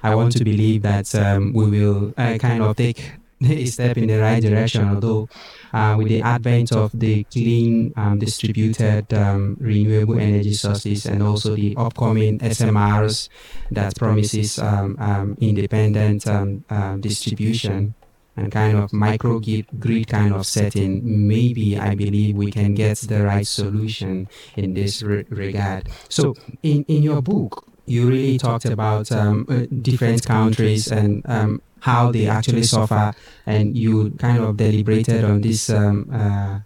I 0.04 0.14
want 0.14 0.32
to 0.36 0.44
believe 0.44 0.82
that 0.82 1.12
um, 1.16 1.52
we 1.52 1.68
will 1.68 2.14
uh, 2.16 2.38
kind 2.38 2.62
of 2.62 2.76
take 2.76 3.14
a 3.42 3.66
step 3.66 3.98
in 3.98 4.06
the 4.06 4.18
right 4.18 4.40
direction. 4.40 4.88
Although, 4.88 5.28
uh, 5.72 5.96
with 5.98 6.06
the 6.06 6.22
advent 6.22 6.70
of 6.70 6.92
the 6.94 7.24
clean, 7.24 7.92
um, 7.96 8.20
distributed, 8.20 9.12
um, 9.12 9.56
renewable 9.58 10.20
energy 10.20 10.54
sources, 10.54 11.04
and 11.04 11.20
also 11.20 11.56
the 11.56 11.74
upcoming 11.76 12.38
SMRs 12.38 13.28
that 13.72 13.96
promises 13.96 14.60
um, 14.60 14.96
um, 15.00 15.36
independent 15.40 16.28
um, 16.28 16.64
uh, 16.70 16.94
distribution 16.98 17.94
and 18.36 18.50
kind 18.50 18.76
of 18.76 18.92
micro 18.92 19.40
grid 19.78 20.08
kind 20.08 20.34
of 20.34 20.46
setting, 20.46 21.28
maybe 21.28 21.78
I 21.78 21.94
believe 21.94 22.36
we 22.36 22.50
can 22.50 22.74
get 22.74 22.98
the 22.98 23.22
right 23.22 23.46
solution 23.46 24.28
in 24.56 24.74
this 24.74 25.02
re- 25.02 25.24
regard. 25.28 25.88
So, 26.08 26.34
in, 26.62 26.84
in 26.88 27.02
your 27.02 27.22
book, 27.22 27.64
you 27.86 28.08
really 28.08 28.38
talked 28.38 28.64
about 28.64 29.12
um, 29.12 29.46
uh, 29.48 29.66
different 29.82 30.24
countries 30.26 30.90
and 30.90 31.22
um, 31.26 31.60
how 31.80 32.10
they 32.10 32.26
actually 32.26 32.62
suffer, 32.64 33.12
and 33.46 33.76
you 33.76 34.10
kind 34.12 34.42
of 34.42 34.56
deliberated 34.56 35.24
on 35.24 35.40
this. 35.40 35.70
Um, 35.70 36.08
uh, 36.12 36.60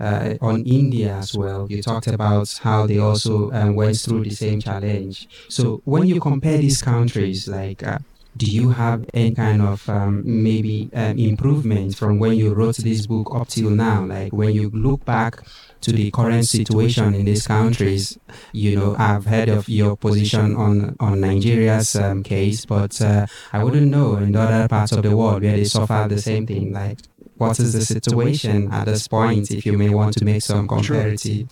uh, 0.00 0.34
on 0.40 0.62
India 0.64 1.14
as 1.14 1.34
well, 1.34 1.66
you 1.68 1.82
talked 1.82 2.06
about 2.06 2.48
how 2.62 2.86
they 2.86 2.98
also 2.98 3.50
um, 3.50 3.74
went 3.74 3.96
through 3.96 4.22
the 4.22 4.30
same 4.30 4.60
challenge. 4.60 5.28
So 5.48 5.80
when 5.84 6.06
you 6.06 6.20
compare 6.20 6.58
these 6.58 6.80
countries, 6.82 7.48
like 7.48 7.82
uh, 7.82 7.98
do 8.38 8.46
you 8.46 8.70
have 8.70 9.04
any 9.12 9.34
kind 9.34 9.60
of 9.60 9.88
um, 9.88 10.22
maybe 10.24 10.88
um, 10.94 11.18
improvement 11.18 11.96
from 11.96 12.18
when 12.20 12.34
you 12.34 12.54
wrote 12.54 12.76
this 12.76 13.06
book 13.06 13.34
up 13.34 13.48
till 13.48 13.70
now? 13.70 14.04
Like 14.06 14.32
when 14.32 14.52
you 14.52 14.70
look 14.70 15.04
back 15.04 15.40
to 15.80 15.92
the 15.92 16.10
current 16.12 16.46
situation 16.46 17.14
in 17.14 17.24
these 17.24 17.46
countries, 17.46 18.16
you 18.52 18.76
know, 18.76 18.94
I've 18.96 19.26
heard 19.26 19.48
of 19.48 19.68
your 19.68 19.96
position 19.96 20.54
on 20.54 20.96
on 21.00 21.20
Nigeria's 21.20 21.96
um, 21.96 22.22
case, 22.22 22.64
but 22.64 23.00
uh, 23.02 23.26
I 23.52 23.64
wouldn't 23.64 23.90
know 23.90 24.16
in 24.16 24.34
other 24.36 24.68
parts 24.68 24.92
of 24.92 25.02
the 25.02 25.16
world 25.16 25.42
where 25.42 25.56
they 25.56 25.64
suffer 25.64 26.06
the 26.08 26.20
same 26.20 26.46
thing. 26.46 26.72
Like, 26.72 26.98
what 27.36 27.58
is 27.58 27.72
the 27.72 27.84
situation 27.84 28.72
at 28.72 28.84
this 28.86 29.08
point? 29.08 29.50
If 29.50 29.66
you 29.66 29.76
may 29.76 29.90
want 29.90 30.16
to 30.18 30.24
make 30.24 30.42
some 30.42 30.68
comparative, 30.68 31.48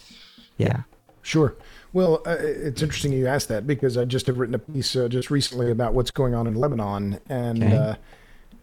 yeah. 0.57 0.83
Sure. 1.23 1.57
Well, 1.97 2.21
uh, 2.27 2.37
it's 2.39 2.83
interesting 2.83 3.15
you 3.15 3.27
asked 3.27 3.49
that 3.49 3.67
because 3.67 3.97
I 3.97 4.05
just 4.05 4.27
have 4.27 4.37
written 4.39 4.55
a 4.55 4.59
piece 4.59 4.95
uh, 4.95 5.09
just 5.09 5.31
recently 5.31 5.71
about 5.71 5.95
what's 5.95 6.11
going 6.11 6.35
on 6.35 6.47
in 6.47 6.55
Lebanon, 6.55 7.21
and 7.31 7.65
Okay. 7.65 7.75
uh, 7.75 7.95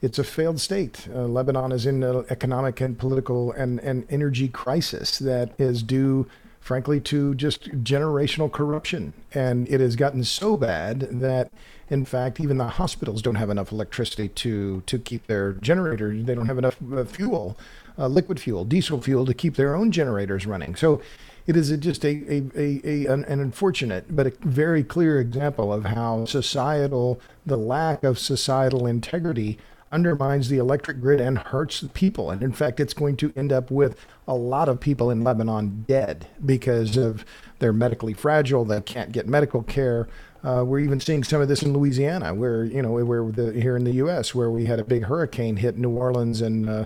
it's 0.03 0.19
a 0.19 0.23
failed 0.23 0.61
state. 0.61 1.07
Uh, 1.11 1.23
Lebanon 1.25 1.71
is 1.71 1.87
in 1.87 2.03
an 2.03 2.25
economic 2.29 2.79
and 2.79 2.95
political 2.95 3.51
and, 3.53 3.79
and 3.79 4.05
energy 4.11 4.49
crisis 4.49 5.17
that 5.17 5.49
is 5.57 5.81
due, 5.81 6.27
frankly, 6.59 6.99
to 6.99 7.33
just 7.33 7.71
generational 7.83 8.51
corruption. 8.51 9.13
And 9.33 9.67
it 9.67 9.81
has 9.81 9.95
gotten 9.95 10.23
so 10.23 10.55
bad 10.55 10.99
that, 11.19 11.51
in 11.89 12.05
fact, 12.05 12.39
even 12.39 12.59
the 12.59 12.67
hospitals 12.67 13.23
don't 13.23 13.33
have 13.41 13.49
enough 13.49 13.71
electricity 13.71 14.27
to, 14.27 14.81
to 14.85 14.99
keep 14.99 15.25
their 15.25 15.53
generators. 15.53 16.23
They 16.23 16.35
don't 16.35 16.45
have 16.45 16.59
enough 16.59 16.77
uh, 16.93 17.03
fuel, 17.03 17.57
uh, 17.97 18.05
liquid 18.05 18.39
fuel, 18.39 18.63
diesel 18.63 19.01
fuel 19.01 19.25
to 19.25 19.33
keep 19.33 19.55
their 19.55 19.73
own 19.73 19.91
generators 19.91 20.45
running. 20.45 20.75
So 20.75 21.01
it 21.45 21.57
is 21.57 21.69
a, 21.71 21.77
just 21.77 22.05
a, 22.05 22.23
a, 22.31 22.43
a, 22.55 22.81
a 22.83 23.05
an, 23.13 23.25
an 23.25 23.39
unfortunate 23.39 24.15
but 24.15 24.27
a 24.27 24.33
very 24.41 24.83
clear 24.83 25.19
example 25.19 25.73
of 25.73 25.85
how 25.85 26.25
societal 26.25 27.19
the 27.45 27.57
lack 27.57 28.03
of 28.03 28.17
societal 28.17 28.87
integrity 28.87 29.57
undermines 29.93 30.49
the 30.49 30.57
electric 30.57 30.99
grid 30.99 31.21
and 31.21 31.37
hurts 31.37 31.79
the 31.79 31.87
people. 31.89 32.31
And 32.31 32.41
in 32.41 32.51
fact 32.51 32.79
it's 32.79 32.95
going 32.95 33.15
to 33.17 33.31
end 33.35 33.53
up 33.53 33.69
with 33.69 33.95
a 34.27 34.33
lot 34.33 34.67
of 34.67 34.79
people 34.79 35.11
in 35.11 35.23
Lebanon 35.23 35.85
dead 35.87 36.27
because 36.43 36.97
of 36.97 37.23
they're 37.59 37.71
medically 37.71 38.13
fragile 38.13 38.65
they 38.65 38.81
can't 38.81 39.11
get 39.11 39.27
medical 39.27 39.61
care. 39.61 40.07
Uh, 40.43 40.63
we're 40.65 40.79
even 40.79 40.99
seeing 40.99 41.23
some 41.23 41.41
of 41.41 41.47
this 41.47 41.61
in 41.61 41.73
Louisiana 41.73 42.33
where 42.33 42.65
you 42.65 42.81
know 42.81 42.91
where 42.91 43.31
the 43.31 43.53
here 43.53 43.77
in 43.77 43.83
the 43.83 43.93
US 43.93 44.33
where 44.33 44.49
we 44.49 44.65
had 44.65 44.79
a 44.79 44.83
big 44.83 45.03
hurricane 45.03 45.57
hit 45.57 45.77
New 45.77 45.91
Orleans 45.91 46.41
and 46.41 46.67
uh, 46.67 46.85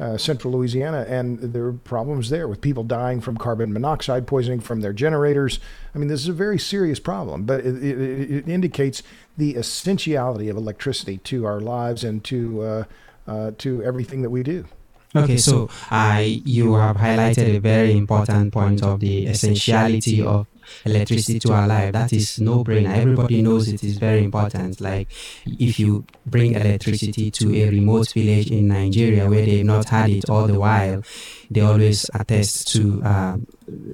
uh, 0.00 0.16
central 0.16 0.54
Louisiana, 0.54 1.04
and 1.08 1.38
there 1.38 1.64
are 1.66 1.72
problems 1.72 2.30
there 2.30 2.48
with 2.48 2.60
people 2.60 2.82
dying 2.82 3.20
from 3.20 3.36
carbon 3.36 3.72
monoxide 3.72 4.26
poisoning 4.26 4.60
from 4.60 4.80
their 4.80 4.92
generators. 4.92 5.60
I 5.94 5.98
mean, 5.98 6.08
this 6.08 6.20
is 6.20 6.28
a 6.28 6.32
very 6.32 6.58
serious 6.58 6.98
problem, 6.98 7.44
but 7.44 7.60
it, 7.60 7.82
it, 7.82 8.30
it 8.30 8.48
indicates 8.48 9.02
the 9.36 9.56
essentiality 9.56 10.48
of 10.48 10.56
electricity 10.56 11.18
to 11.18 11.44
our 11.44 11.60
lives 11.60 12.04
and 12.04 12.24
to 12.24 12.62
uh, 12.62 12.84
uh, 13.26 13.50
to 13.58 13.82
everything 13.82 14.22
that 14.22 14.30
we 14.30 14.42
do. 14.42 14.66
Okay, 15.14 15.36
so 15.36 15.68
I 15.90 16.42
you 16.44 16.74
have 16.74 16.96
highlighted 16.96 17.56
a 17.56 17.58
very 17.58 17.92
important 17.96 18.52
point 18.52 18.82
of 18.82 19.00
the 19.00 19.26
essentiality 19.26 20.22
of 20.22 20.46
electricity 20.86 21.38
to 21.40 21.52
our 21.52 21.66
life. 21.66 21.92
That 21.92 22.12
is 22.12 22.40
no 22.40 22.64
brainer. 22.64 22.96
Everybody 22.96 23.42
knows 23.42 23.68
it 23.68 23.84
is 23.84 23.98
very 23.98 24.24
important. 24.24 24.80
Like 24.80 25.08
if 25.44 25.78
you 25.78 26.04
bring 26.24 26.54
electricity 26.54 27.30
to 27.32 27.54
a 27.54 27.68
remote 27.70 28.10
village 28.12 28.50
in 28.50 28.68
Nigeria 28.68 29.28
where 29.28 29.44
they've 29.44 29.64
not 29.64 29.88
had 29.88 30.10
it 30.10 30.30
all 30.30 30.46
the 30.46 30.58
while, 30.58 31.02
they 31.50 31.60
always 31.60 32.08
attest 32.14 32.72
to 32.72 33.02
uh, 33.02 33.36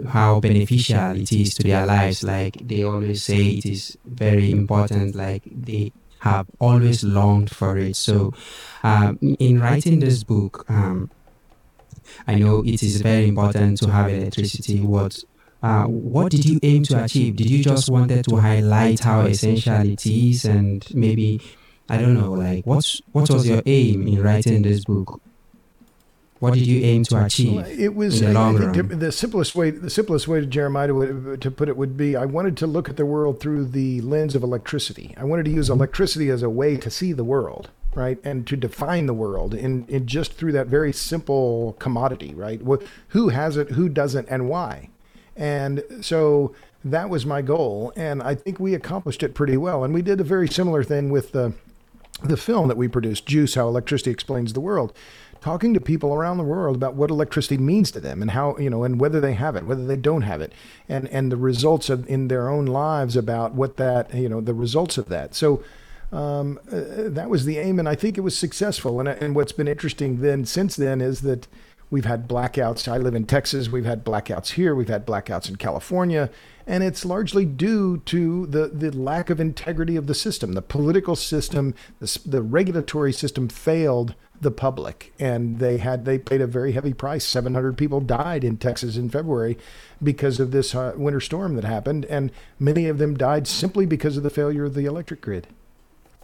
how 0.08 0.40
beneficial 0.40 1.16
it 1.16 1.32
is 1.32 1.54
to 1.54 1.62
their 1.64 1.84
lives. 1.84 2.22
Like 2.22 2.56
they 2.62 2.84
always 2.84 3.24
say 3.24 3.44
it 3.58 3.66
is 3.66 3.98
very 4.06 4.50
important. 4.50 5.14
Like 5.16 5.42
they 5.50 5.92
have 6.20 6.46
always 6.58 7.04
longed 7.04 7.50
for 7.50 7.76
it. 7.76 7.96
So, 7.96 8.32
um, 8.82 9.18
in 9.38 9.60
writing 9.60 10.00
this 10.00 10.24
book, 10.24 10.64
um, 10.68 11.10
I 12.26 12.34
know 12.36 12.62
it 12.64 12.82
is 12.82 13.00
very 13.00 13.28
important 13.28 13.78
to 13.78 13.90
have 13.90 14.10
electricity. 14.10 14.80
What 14.80 15.18
uh, 15.62 15.84
what 15.84 16.30
did 16.30 16.44
you 16.44 16.60
aim 16.62 16.84
to 16.84 17.04
achieve? 17.04 17.36
Did 17.36 17.50
you 17.50 17.62
just 17.62 17.90
wanted 17.90 18.24
to 18.28 18.36
highlight 18.36 19.00
how 19.00 19.22
essential 19.22 19.80
it 19.80 20.06
is, 20.06 20.44
and 20.44 20.86
maybe 20.94 21.40
I 21.88 21.96
don't 21.98 22.14
know, 22.14 22.32
like 22.32 22.66
what's 22.66 23.00
what 23.12 23.30
was 23.30 23.48
your 23.48 23.62
aim 23.66 24.06
in 24.06 24.22
writing 24.22 24.62
this 24.62 24.84
book? 24.84 25.20
What 26.40 26.54
did 26.54 26.66
you 26.66 26.84
aim 26.84 27.02
to 27.04 27.24
achieve? 27.24 27.54
Well, 27.54 27.66
it 27.66 27.94
was 27.94 28.20
in 28.20 28.28
the, 28.28 28.34
long 28.34 28.56
run? 28.56 28.98
the 28.98 29.10
simplest 29.10 29.54
way. 29.56 29.70
The 29.70 29.90
simplest 29.90 30.28
way 30.28 30.40
to 30.40 30.46
Jeremiah 30.46 30.86
to, 30.88 31.36
to 31.36 31.50
put 31.50 31.68
it 31.68 31.76
would 31.76 31.96
be: 31.96 32.14
I 32.14 32.26
wanted 32.26 32.56
to 32.58 32.66
look 32.66 32.88
at 32.88 32.96
the 32.96 33.06
world 33.06 33.40
through 33.40 33.66
the 33.66 34.00
lens 34.02 34.34
of 34.34 34.42
electricity. 34.42 35.14
I 35.16 35.24
wanted 35.24 35.46
to 35.46 35.50
use 35.50 35.68
electricity 35.68 36.30
as 36.30 36.42
a 36.42 36.50
way 36.50 36.76
to 36.76 36.90
see 36.90 37.12
the 37.12 37.24
world, 37.24 37.70
right, 37.94 38.18
and 38.22 38.46
to 38.46 38.56
define 38.56 39.06
the 39.06 39.14
world 39.14 39.52
in, 39.52 39.84
in 39.88 40.06
just 40.06 40.34
through 40.34 40.52
that 40.52 40.68
very 40.68 40.92
simple 40.92 41.74
commodity, 41.80 42.34
right? 42.34 42.60
Who 43.08 43.30
has 43.30 43.56
it, 43.56 43.70
who 43.70 43.88
doesn't, 43.88 44.28
and 44.28 44.48
why. 44.48 44.90
And 45.34 45.82
so 46.00 46.54
that 46.84 47.10
was 47.10 47.26
my 47.26 47.42
goal, 47.42 47.92
and 47.96 48.22
I 48.22 48.34
think 48.36 48.60
we 48.60 48.74
accomplished 48.74 49.22
it 49.22 49.34
pretty 49.34 49.56
well. 49.56 49.82
And 49.82 49.92
we 49.92 50.02
did 50.02 50.20
a 50.20 50.24
very 50.24 50.48
similar 50.48 50.84
thing 50.84 51.10
with 51.10 51.32
the 51.32 51.54
the 52.22 52.36
film 52.36 52.66
that 52.66 52.76
we 52.76 52.88
produced, 52.88 53.26
Juice: 53.26 53.54
How 53.54 53.68
Electricity 53.68 54.10
Explains 54.10 54.52
the 54.52 54.60
World 54.60 54.92
talking 55.40 55.74
to 55.74 55.80
people 55.80 56.14
around 56.14 56.38
the 56.38 56.44
world 56.44 56.76
about 56.76 56.94
what 56.94 57.10
electricity 57.10 57.58
means 57.58 57.90
to 57.92 58.00
them 58.00 58.22
and 58.22 58.32
how 58.32 58.56
you 58.58 58.70
know 58.70 58.84
and 58.84 59.00
whether 59.00 59.20
they 59.20 59.34
have 59.34 59.56
it 59.56 59.64
whether 59.64 59.86
they 59.86 59.96
don't 59.96 60.22
have 60.22 60.40
it 60.40 60.52
and 60.88 61.08
and 61.08 61.30
the 61.30 61.36
results 61.36 61.88
of 61.88 62.08
in 62.08 62.28
their 62.28 62.48
own 62.48 62.66
lives 62.66 63.16
about 63.16 63.54
what 63.54 63.76
that 63.76 64.12
you 64.14 64.28
know 64.28 64.40
the 64.40 64.54
results 64.54 64.98
of 64.98 65.08
that. 65.08 65.34
So 65.34 65.62
um, 66.10 66.58
uh, 66.72 67.08
that 67.10 67.28
was 67.28 67.44
the 67.44 67.58
aim 67.58 67.78
and 67.78 67.88
I 67.88 67.94
think 67.94 68.16
it 68.16 68.22
was 68.22 68.36
successful 68.36 68.98
and 69.00 69.08
and 69.08 69.34
what's 69.34 69.52
been 69.52 69.68
interesting 69.68 70.20
then 70.20 70.44
since 70.44 70.76
then 70.76 71.00
is 71.00 71.20
that 71.22 71.46
we've 71.90 72.04
had 72.04 72.28
blackouts. 72.28 72.86
I 72.86 72.98
live 72.98 73.14
in 73.14 73.24
Texas. 73.24 73.70
We've 73.70 73.86
had 73.86 74.04
blackouts 74.04 74.52
here. 74.52 74.74
We've 74.74 74.88
had 74.88 75.06
blackouts 75.06 75.48
in 75.48 75.56
California 75.56 76.30
and 76.66 76.82
it's 76.82 77.04
largely 77.04 77.46
due 77.46 77.98
to 77.98 78.46
the, 78.46 78.68
the 78.68 78.90
lack 78.90 79.30
of 79.30 79.40
integrity 79.40 79.96
of 79.96 80.06
the 80.06 80.14
system. 80.14 80.52
The 80.52 80.62
political 80.62 81.16
system 81.16 81.74
the, 81.98 82.20
the 82.26 82.42
regulatory 82.42 83.12
system 83.12 83.48
failed 83.48 84.14
the 84.40 84.50
public 84.50 85.12
and 85.18 85.58
they 85.58 85.78
had 85.78 86.04
they 86.04 86.18
paid 86.18 86.40
a 86.40 86.46
very 86.46 86.72
heavy 86.72 86.92
price. 86.92 87.24
700 87.24 87.76
people 87.76 88.00
died 88.00 88.44
in 88.44 88.56
texas 88.56 88.96
in 88.96 89.10
february 89.10 89.58
because 90.02 90.38
of 90.38 90.50
this 90.50 90.74
uh, 90.74 90.92
winter 90.96 91.20
storm 91.20 91.54
that 91.56 91.64
happened 91.64 92.04
and 92.06 92.30
many 92.58 92.86
of 92.86 92.98
them 92.98 93.16
died 93.16 93.46
simply 93.46 93.86
because 93.86 94.16
of 94.16 94.22
the 94.22 94.30
failure 94.30 94.64
of 94.64 94.74
the 94.74 94.84
electric 94.84 95.20
grid. 95.20 95.46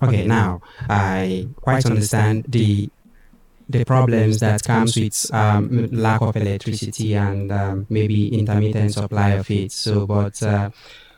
Okay 0.02 0.26
now 0.26 0.60
i 0.88 1.48
quite 1.60 1.86
understand 1.86 2.44
the 2.48 2.88
the 3.68 3.84
problems 3.84 4.40
that 4.40 4.62
comes 4.62 4.96
with 4.96 5.32
um, 5.32 5.88
lack 5.90 6.20
of 6.20 6.36
electricity 6.36 7.14
and 7.14 7.50
um, 7.50 7.86
maybe 7.88 8.28
intermittent 8.38 8.92
supply 8.92 9.30
of 9.30 9.50
it. 9.50 9.72
So 9.72 10.06
but 10.06 10.42
uh, 10.42 10.70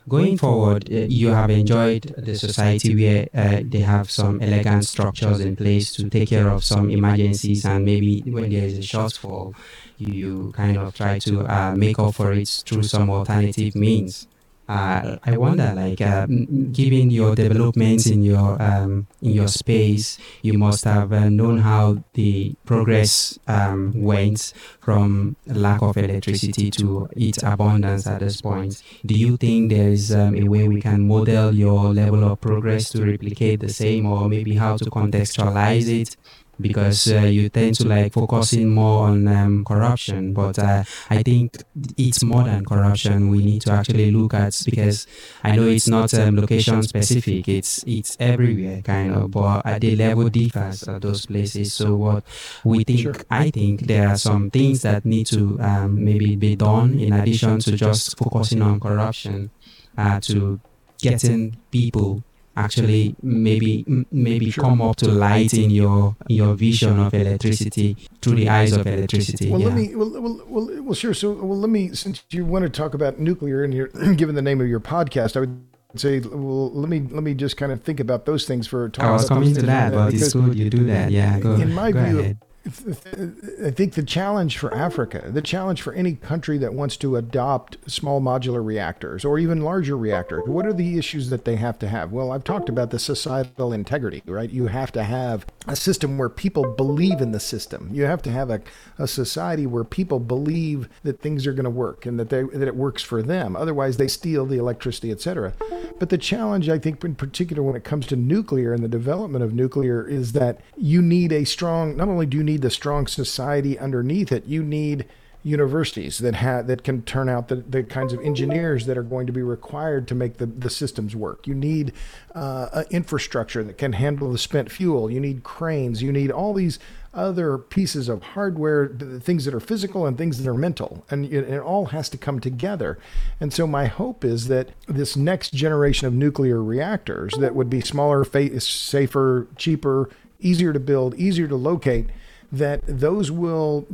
Going 0.09 0.39
forward, 0.39 0.89
uh, 0.89 1.07
you 1.09 1.29
have 1.31 1.51
enjoyed 1.51 2.15
the 2.17 2.37
society 2.37 2.95
where 2.95 3.29
uh, 3.35 3.63
they 3.65 3.81
have 3.81 4.09
some 4.09 4.41
elegant 4.41 4.85
structures 4.85 5.41
in 5.41 5.57
place 5.57 5.93
to 5.95 6.09
take 6.09 6.29
care 6.29 6.49
of 6.49 6.63
some 6.63 6.91
emergencies, 6.91 7.65
and 7.65 7.85
maybe 7.85 8.21
when 8.21 8.51
there 8.51 8.65
is 8.65 8.79
a 8.79 8.83
shortfall, 8.83 9.53
you 9.99 10.53
kind 10.55 10.77
of 10.77 10.95
try 10.95 11.19
to 11.19 11.41
uh, 11.53 11.75
make 11.75 11.99
up 11.99 12.15
for 12.15 12.33
it 12.33 12.49
through 12.65 12.85
some 12.85 13.11
alternative 13.11 13.75
means 13.75 14.29
uh, 14.69 15.17
I 15.25 15.37
wonder, 15.37 15.73
like, 15.77 16.01
uh, 16.01 16.27
given 16.27 17.11
your 17.11 17.35
developments 17.37 18.07
in 18.07 18.23
your 18.23 18.61
um, 18.61 19.07
in 19.23 19.33
your 19.33 19.49
space, 19.49 20.19
you 20.43 20.59
must 20.59 20.85
have 20.85 21.13
uh, 21.13 21.29
known 21.29 21.59
how 21.59 22.03
the 22.15 22.57
progress 22.65 23.39
um, 23.47 23.93
went 23.95 24.53
from 24.81 25.37
lack 25.47 25.83
of 25.83 25.97
electricity 25.97 26.71
to 26.73 27.09
its 27.15 27.43
abundance 27.43 28.07
at 28.07 28.21
this 28.21 28.41
point. 28.41 28.83
Do 29.05 29.15
you 29.15 29.37
think 29.37 29.71
there 29.71 29.89
is 29.89 30.13
um, 30.13 30.35
a 30.35 30.45
way 30.45 30.67
we 30.67 30.81
can 30.81 31.07
model 31.07 31.55
your 31.55 31.95
level 31.95 32.25
of 32.25 32.41
progress 32.41 32.91
to 32.91 33.05
replicate 33.05 33.61
the 33.61 33.69
same, 33.69 34.07
or 34.07 34.29
maybe 34.29 34.57
how 34.57 34.77
to 34.79 34.87
contextualize 34.87 35.89
it 35.89 36.17
because 36.61 37.13
uh, 37.13 37.21
you 37.21 37.49
tend 37.49 37.75
to 37.75 37.87
like 37.87 38.13
focusing 38.13 38.75
more 38.75 39.07
on 39.09 39.29
um, 39.29 39.65
corruption 39.65 40.33
but 40.33 40.59
uh, 40.59 40.83
i 41.11 41.23
think 41.23 41.57
it's 41.97 42.23
more 42.23 42.45
than 42.45 42.65
corruption. 42.65 43.29
We 43.29 43.45
need 43.45 43.63
to 43.63 43.73
actually 43.73 44.11
look 44.11 44.35
at 44.35 44.61
because 44.65 45.07
i 45.45 45.55
know 45.57 45.67
it's 45.67 45.89
not 45.89 46.13
um, 46.15 46.37
location 46.37 46.83
specific. 46.83 47.49
It's 47.49 47.85
it's 47.87 48.17
everywhere 48.21 48.83
kind 48.83 49.15
of 49.15 49.31
but 49.31 49.65
at 49.67 49.81
the 49.81 49.97
level 49.97 50.29
differs 50.29 50.83
at 50.85 51.03
those 51.03 51.27
places. 51.27 51.73
So 51.73 51.97
what 51.97 52.25
we 52.65 52.85
think 52.85 53.01
sure. 53.01 53.15
i 53.31 53.51
think 53.51 53.87
there 53.87 54.09
are 54.09 54.17
some 54.17 54.51
things 54.51 54.83
that 54.83 55.05
need 55.05 55.27
to 55.27 55.59
um, 55.61 56.05
maybe 56.05 56.37
be 56.37 56.57
done 56.57 56.99
in 56.99 57.13
addition 57.13 57.59
to 57.61 57.73
just 57.77 58.17
focusing 58.19 58.63
on 58.63 58.81
corruption 58.81 59.51
uh, 59.99 60.21
to 60.21 60.61
getting 60.99 61.57
people 61.71 62.23
actually 62.57 63.15
maybe 63.23 63.85
maybe 64.11 64.51
sure. 64.51 64.65
come 64.65 64.81
up 64.81 64.97
to 64.97 65.09
light 65.09 65.53
in 65.55 65.71
your 65.71 66.17
your 66.29 66.55
vision 66.55 66.99
of 66.99 67.15
electricity 67.15 67.97
through 68.23 68.37
the 68.37 68.49
eyes 68.49 68.73
of 68.73 68.87
electricity. 68.87 69.51
Well, 69.51 69.61
yeah. 69.61 69.67
let 69.67 69.77
me 69.77 69.95
well, 69.95 70.11
well, 70.11 70.43
well, 70.47 70.83
well, 70.83 70.95
sure. 70.95 71.15
So, 71.15 71.33
well, 71.33 71.59
let 71.59 71.71
me 71.71 71.95
since 71.95 72.25
you 72.31 72.45
want 72.45 72.65
to 72.65 72.69
talk 72.69 72.95
about 72.95 73.19
nuclear 73.19 73.63
and 73.63 73.75
you're 73.75 73.89
given 74.17 74.35
the 74.35 74.43
name 74.43 74.61
of 74.61 74.69
your 74.69 74.81
podcast, 74.81 75.37
I 75.37 75.41
would 75.41 75.67
say, 75.97 76.21
well, 76.21 76.71
let 76.73 76.89
me 76.89 77.01
let 77.01 77.23
me 77.23 77.35
just 77.35 77.57
kind 77.57 77.73
of 77.73 77.83
think 77.83 78.01
about 78.01 78.27
those 78.27 78.47
things 78.47 78.67
for. 78.67 78.91
I 78.99 79.11
was 79.11 79.29
coming 79.29 79.55
to 79.55 79.63
that, 79.63 79.93
but 79.93 80.15
it's 80.15 80.33
good 80.33 80.55
you 80.55 80.71
do 80.71 80.85
that. 80.87 81.11
Yeah, 81.11 81.39
go. 81.39 81.55
In 81.55 81.73
my 81.73 81.93
view, 81.93 82.21
ahead. 82.21 82.39
I 82.67 83.71
think 83.71 83.95
the 83.95 84.05
challenge 84.05 84.59
for 84.59 84.75
Africa, 84.75 85.31
the 85.31 85.43
challenge 85.43 85.83
for 85.83 85.93
any 85.93 86.15
country 86.15 86.59
that 86.59 86.75
wants 86.75 86.97
to 86.99 87.17
adopt 87.17 87.79
small 87.91 88.21
modular 88.21 88.65
reactors 88.65 89.25
or 89.25 89.39
even 89.39 89.61
larger 89.61 89.97
reactors, 89.97 90.43
what 90.47 90.67
are 90.67 90.73
the 90.73 90.99
issues 90.99 91.31
that 91.31 91.45
they 91.45 91.57
have 91.57 91.79
to 91.79 91.89
have? 91.89 92.11
Well, 92.11 92.33
I've 92.33 92.45
talked 92.45 92.69
about 92.69 92.91
the 92.91 92.99
societal 92.99 93.73
integrity, 93.73 94.23
right? 94.27 94.51
You 94.51 94.67
have 94.67 94.91
to 94.93 95.05
have 95.05 95.47
a 95.69 95.77
system 95.77 96.19
where 96.19 96.29
people 96.29 96.75
believe 96.75 97.21
in 97.21 97.33
the 97.33 97.41
system. 97.41 97.89
You 97.93 98.05
have 98.05 98.23
to 98.23 98.33
have 98.33 98.51
a, 98.51 98.61
a 98.99 99.07
society 99.07 99.67
where 99.67 99.85
people 99.85 100.19
believe 100.19 100.89
that 101.05 101.21
things 101.21 101.47
are 101.47 101.53
going 101.53 101.65
to 101.65 101.71
work 101.71 102.05
and 102.05 102.19
that 102.19 102.31
they 102.31 102.43
that 102.43 102.69
it 102.69 102.77
works 102.77 103.03
for 103.03 103.23
them. 103.23 103.55
Otherwise, 103.55 103.97
they 103.97 104.09
steal 104.09 104.45
the 104.45 104.59
electricity, 104.59 105.11
etc. 105.11 105.53
But 105.99 106.11
the 106.11 106.19
challenge, 106.19 106.69
I 106.69 106.79
think, 106.79 107.03
in 107.05 107.15
particular, 107.15 107.63
when 107.63 107.77
it 107.77 107.85
comes 107.85 108.07
to 108.07 108.17
nuclear 108.17 108.73
and 108.73 108.83
the 108.83 108.89
development 108.89 109.45
of 109.45 109.53
nuclear, 109.53 110.07
is 110.07 110.33
that 110.33 110.61
you 110.77 111.01
need 111.01 111.33
a 111.33 111.45
strong. 111.45 111.97
Not 111.97 112.09
only 112.09 112.27
do 112.27 112.37
you 112.37 112.45
need 112.45 112.56
the 112.57 112.71
strong 112.71 113.07
society 113.07 113.79
underneath 113.79 114.33
it, 114.33 114.47
you 114.47 114.63
need 114.63 115.07
universities 115.47 116.19
that 116.19 116.35
have 116.35 116.67
that 116.67 116.83
can 116.83 117.03
turn 117.03 117.29
out 117.29 117.47
the, 117.47 117.55
the 117.55 117.85
kinds 117.85 118.13
of 118.13 118.21
engineers 118.21 118.87
that 118.87 118.99
are 118.99 119.03
going 119.05 119.29
to 119.29 119.33
be 119.33 119.43
required 119.43 120.09
to 120.09 120.15
make 120.15 120.39
the, 120.39 120.47
the 120.47 120.69
systems 120.69 121.15
work. 121.15 121.47
You 121.47 121.55
need 121.55 121.93
uh, 122.35 122.83
infrastructure 122.91 123.63
that 123.63 123.79
can 123.79 123.93
handle 123.93 124.33
the 124.33 124.39
spent 124.39 124.73
fuel. 124.73 125.09
You 125.09 125.21
need 125.21 125.45
cranes. 125.45 126.03
You 126.03 126.11
need 126.11 126.33
all 126.33 126.53
these 126.53 126.81
other 127.15 127.59
pieces 127.59 128.09
of 128.09 128.23
hardware, 128.23 128.89
things 129.21 129.45
that 129.45 129.55
are 129.55 129.61
physical 129.61 130.05
and 130.05 130.19
things 130.19 130.43
that 130.43 130.51
are 130.51 130.55
mental, 130.55 131.07
and 131.11 131.25
it, 131.25 131.49
it 131.49 131.61
all 131.61 131.87
has 131.87 132.09
to 132.11 132.19
come 132.19 132.41
together. 132.41 132.99
And 133.41 133.53
so 133.53 133.67
my 133.67 133.87
hope 133.87 134.25
is 134.25 134.49
that 134.49 134.71
this 134.87 135.17
next 135.17 135.55
generation 135.55 136.09
of 136.09 136.13
nuclear 136.13 136.63
reactors 136.63 137.33
that 137.39 137.55
would 137.55 137.71
be 137.71 137.81
smaller, 137.81 138.25
fa- 138.25 138.61
safer, 138.61 139.47
cheaper, 139.57 140.11
easier 140.41 140.73
to 140.73 140.81
build, 140.81 141.15
easier 141.15 141.49
to 141.49 141.57
locate 141.57 142.09
that 142.53 142.83
those 142.87 143.31
will 143.31 143.87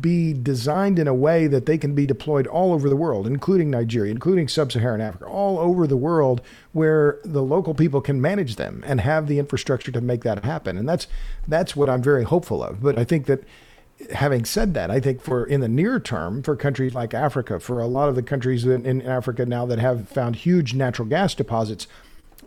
be 0.00 0.32
designed 0.32 0.98
in 0.98 1.08
a 1.08 1.14
way 1.14 1.46
that 1.46 1.66
they 1.66 1.76
can 1.76 1.94
be 1.94 2.06
deployed 2.06 2.46
all 2.46 2.72
over 2.72 2.88
the 2.88 2.96
world, 2.96 3.26
including 3.26 3.70
Nigeria, 3.70 4.10
including 4.10 4.48
sub 4.48 4.70
Saharan 4.70 5.00
Africa, 5.00 5.26
all 5.26 5.58
over 5.58 5.86
the 5.86 5.96
world, 5.96 6.40
where 6.72 7.18
the 7.24 7.42
local 7.42 7.74
people 7.74 8.00
can 8.00 8.20
manage 8.20 8.56
them 8.56 8.82
and 8.86 9.00
have 9.00 9.26
the 9.26 9.38
infrastructure 9.38 9.90
to 9.90 10.00
make 10.00 10.22
that 10.22 10.44
happen. 10.44 10.76
And 10.76 10.88
that's 10.88 11.06
that's 11.46 11.74
what 11.74 11.90
I'm 11.90 12.02
very 12.02 12.24
hopeful 12.24 12.62
of. 12.62 12.80
But 12.80 12.98
I 12.98 13.04
think 13.04 13.26
that 13.26 13.42
having 14.12 14.44
said 14.44 14.74
that, 14.74 14.90
I 14.90 15.00
think 15.00 15.20
for 15.20 15.44
in 15.44 15.60
the 15.60 15.68
near 15.68 15.98
term, 15.98 16.42
for 16.42 16.54
countries 16.54 16.94
like 16.94 17.14
Africa, 17.14 17.58
for 17.58 17.80
a 17.80 17.86
lot 17.86 18.08
of 18.08 18.14
the 18.14 18.22
countries 18.22 18.64
in, 18.64 18.86
in 18.86 19.02
Africa 19.02 19.44
now 19.44 19.66
that 19.66 19.78
have 19.78 20.08
found 20.08 20.36
huge 20.36 20.74
natural 20.74 21.08
gas 21.08 21.34
deposits, 21.34 21.86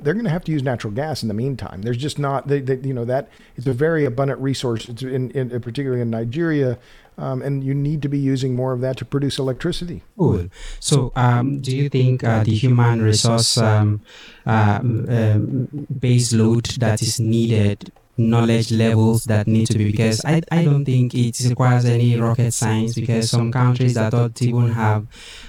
they're 0.02 0.14
going 0.14 0.26
to 0.26 0.32
have 0.32 0.44
to 0.46 0.52
use 0.52 0.64
natural 0.64 0.94
gas 0.94 1.22
in 1.22 1.28
the 1.28 1.34
meantime. 1.34 1.82
There's 1.82 1.98
just 1.98 2.20
not, 2.20 2.48
they, 2.48 2.60
they, 2.60 2.78
you 2.88 2.94
know, 2.94 3.06
that 3.06 3.30
it's 3.56 3.68
a 3.68 3.74
very 3.74 4.06
abundant 4.06 4.40
resource, 4.40 4.90
it's 4.90 5.04
in, 5.04 5.32
in 5.32 5.50
particularly 5.62 6.02
in 6.02 6.10
Nigeria. 6.10 6.78
Um, 7.18 7.42
and 7.42 7.64
you 7.64 7.74
need 7.74 8.02
to 8.02 8.10
be 8.10 8.18
using 8.18 8.56
more 8.56 8.72
of 8.74 8.82
that 8.82 8.98
to 8.98 9.06
produce 9.06 9.38
electricity. 9.38 10.02
Cool. 10.18 10.48
So, 10.80 11.12
um, 11.16 11.60
do 11.60 11.76
you 11.76 11.90
think 11.90 12.24
uh, 12.24 12.44
the 12.44 12.56
human 12.56 13.02
resource 13.02 13.58
um, 13.58 14.02
uh, 14.48 14.80
um, 14.82 15.88
base 16.00 16.34
load 16.34 16.66
that 16.80 17.02
is 17.02 17.20
needed 17.20 17.92
knowledge 18.30 18.72
levels 18.72 19.26
that 19.26 19.48
need 19.48 19.68
to 19.68 19.78
be 19.78 19.92
because 19.92 20.24
I, 20.26 20.42
I 20.52 20.64
don't 20.64 20.86
think 20.86 21.14
it 21.14 21.40
requires 21.48 21.86
any 21.86 22.20
rocket 22.20 22.52
science 22.52 22.96
because 22.96 23.30
some 23.30 23.52
countries 23.52 23.96
that 23.96 24.12
don't 24.12 24.40
even 24.42 24.72
have 24.72 25.08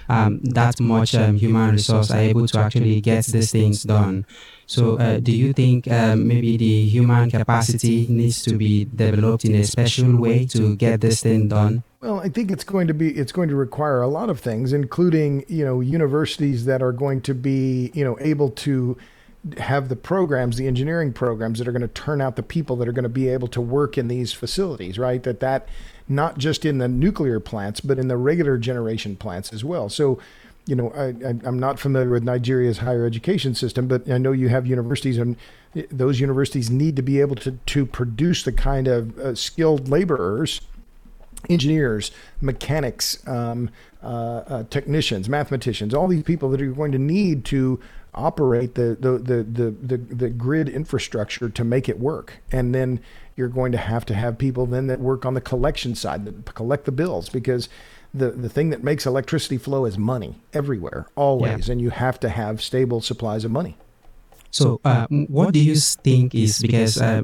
um, 0.09 0.41
that 0.43 0.81
much 0.81 1.15
um, 1.15 1.37
human 1.37 1.73
resource 1.73 2.11
are 2.11 2.19
able 2.19 2.47
to 2.47 2.59
actually 2.59 3.01
get 3.01 3.25
these 3.27 3.51
things 3.51 3.83
done. 3.83 4.27
So, 4.67 4.97
uh, 4.99 5.19
do 5.19 5.33
you 5.33 5.53
think 5.53 5.87
um, 5.91 6.27
maybe 6.27 6.57
the 6.57 6.89
human 6.89 7.31
capacity 7.31 8.07
needs 8.09 8.43
to 8.43 8.57
be 8.57 8.87
developed 8.87 9.45
in 9.45 9.55
a 9.57 9.65
special 9.65 10.17
way 10.17 10.47
to 10.47 10.77
get 10.77 11.01
this 11.01 11.23
thing 11.23 11.49
done? 11.49 11.83
Well, 12.01 12.21
I 12.21 12.29
think 12.29 12.51
it's 12.51 12.65
going 12.65 12.89
to 12.89 12.95
be 12.95 13.11
it's 13.11 13.33
going 13.33 13.49
to 13.49 13.55
require 13.55 14.01
a 14.03 14.09
lot 14.09 14.31
of 14.31 14.41
things, 14.41 14.73
including 14.73 15.45
you 15.47 15.65
know 15.65 15.81
universities 15.81 16.65
that 16.65 16.83
are 16.83 16.93
going 16.93 17.21
to 17.23 17.35
be 17.35 17.91
you 17.95 18.05
know 18.05 18.17
able 18.21 18.51
to 18.67 18.97
have 19.59 19.89
the 19.89 19.97
programs, 19.97 20.57
the 20.57 20.67
engineering 20.67 21.13
programs 21.13 21.59
that 21.59 21.67
are 21.67 21.73
going 21.73 21.83
to 21.83 21.89
turn 21.89 22.21
out 22.21 22.37
the 22.37 22.43
people 22.43 22.77
that 22.77 22.89
are 22.89 22.93
going 22.93 23.03
to 23.03 23.09
be 23.09 23.29
able 23.29 23.49
to 23.49 23.61
work 23.61 23.99
in 23.99 24.09
these 24.09 24.33
facilities, 24.33 24.99
right? 24.99 25.23
That 25.23 25.41
that 25.41 25.69
not 26.09 26.39
just 26.39 26.65
in 26.65 26.79
the 26.79 26.89
nuclear 26.89 27.41
plants, 27.41 27.81
but 27.81 27.99
in 27.99 28.09
the 28.09 28.17
regular 28.17 28.57
generation 28.57 29.17
plants 29.17 29.53
as 29.53 29.65
well. 29.65 29.89
So, 29.89 30.21
you 30.67 30.77
know, 30.77 30.91
I, 30.91 31.09
I'm 31.47 31.59
not 31.59 31.81
familiar 31.81 32.11
with 32.11 32.23
Nigeria's 32.23 32.79
higher 32.79 33.05
education 33.05 33.55
system, 33.55 33.89
but 33.89 34.09
I 34.09 34.19
know 34.19 34.31
you 34.31 34.49
have 34.49 34.67
universities, 34.67 35.19
and 35.19 35.37
those 35.91 36.21
universities 36.21 36.71
need 36.71 36.95
to 36.97 37.03
be 37.03 37.21
able 37.21 37.37
to 37.37 37.53
to 37.53 37.85
produce 37.87 38.45
the 38.45 38.53
kind 38.53 38.87
of 38.87 39.19
uh, 39.19 39.35
skilled 39.35 39.89
laborers 39.89 40.61
engineers, 41.49 42.13
mechanics, 42.41 43.27
um, 43.27 43.71
uh, 44.03 44.07
uh, 44.07 44.65
technicians, 44.71 45.29
mathematicians, 45.29 45.95
all 45.95 46.09
these 46.09 46.23
people 46.23 46.51
that 46.51 46.61
are 46.61 46.67
going 46.67 46.93
to 46.93 46.99
need 46.99 47.45
to 47.47 47.81
operate 48.15 48.75
the, 48.75 48.97
the, 48.99 49.19
the, 49.19 49.43
the, 49.43 49.71
the, 49.71 49.97
the 49.97 50.29
grid 50.29 50.69
infrastructure 50.69 51.49
to 51.49 51.65
make 51.65 51.89
it 51.89 51.99
work. 51.99 52.39
And 52.51 52.75
then 52.75 53.01
you're 53.37 53.49
going 53.49 53.73
to 53.73 53.79
have 53.79 54.05
to 54.07 54.15
have 54.15 54.39
people 54.39 54.67
then 54.67 54.87
that 54.89 55.01
work 55.01 55.25
on 55.25 55.35
the 55.35 55.41
collection 55.41 55.95
side 55.95 56.25
that 56.27 56.55
collect 56.55 56.85
the 56.85 56.93
bills 56.93 57.29
because 57.29 57.69
the, 58.13 58.31
the 58.31 58.49
thing 58.49 58.71
that 58.71 58.85
makes 58.85 59.07
electricity 59.07 59.57
flow 59.57 59.87
is 59.87 59.97
money 59.97 60.37
everywhere, 60.53 61.07
always. 61.17 61.69
Yeah. 61.69 61.73
And 61.73 61.81
you 61.81 61.91
have 61.91 62.21
to 62.21 62.29
have 62.29 62.63
stable 62.63 63.01
supplies 63.01 63.45
of 63.45 63.51
money. 63.51 63.77
So, 64.51 64.83
uh, 64.85 65.07
what 65.09 65.55
do 65.55 65.61
you 65.61 65.77
think 65.77 66.35
is 66.35 66.59
because 66.59 67.01
uh, 67.01 67.23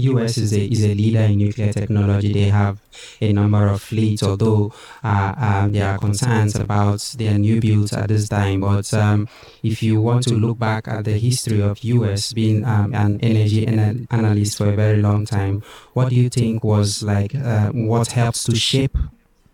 US 0.00 0.38
is 0.38 0.52
a, 0.52 0.64
is 0.64 0.84
a 0.84 0.94
leader 0.94 1.20
in 1.20 1.38
nuclear 1.38 1.72
technology. 1.72 2.32
They 2.32 2.48
have 2.48 2.80
a 3.20 3.32
number 3.32 3.66
of 3.66 3.82
fleets, 3.82 4.22
although 4.22 4.72
uh, 5.02 5.34
um, 5.36 5.72
there 5.72 5.88
are 5.88 5.98
concerns 5.98 6.54
about 6.56 7.00
their 7.18 7.38
new 7.38 7.60
builds 7.60 7.92
at 7.92 8.08
this 8.08 8.28
time. 8.28 8.60
But 8.60 8.92
um, 8.94 9.28
if 9.62 9.82
you 9.82 10.00
want 10.00 10.24
to 10.24 10.34
look 10.34 10.58
back 10.58 10.88
at 10.88 11.04
the 11.04 11.18
history 11.18 11.60
of 11.62 11.82
US 11.84 12.32
being 12.32 12.64
um, 12.64 12.94
an 12.94 13.20
energy 13.20 13.66
anal- 13.66 14.06
analyst 14.10 14.58
for 14.58 14.68
a 14.68 14.76
very 14.76 15.00
long 15.00 15.24
time, 15.24 15.62
what 15.92 16.10
do 16.10 16.16
you 16.16 16.28
think 16.28 16.64
was 16.64 17.02
like 17.02 17.34
uh, 17.34 17.70
what 17.70 18.12
helps 18.12 18.44
to 18.44 18.54
shape 18.56 18.96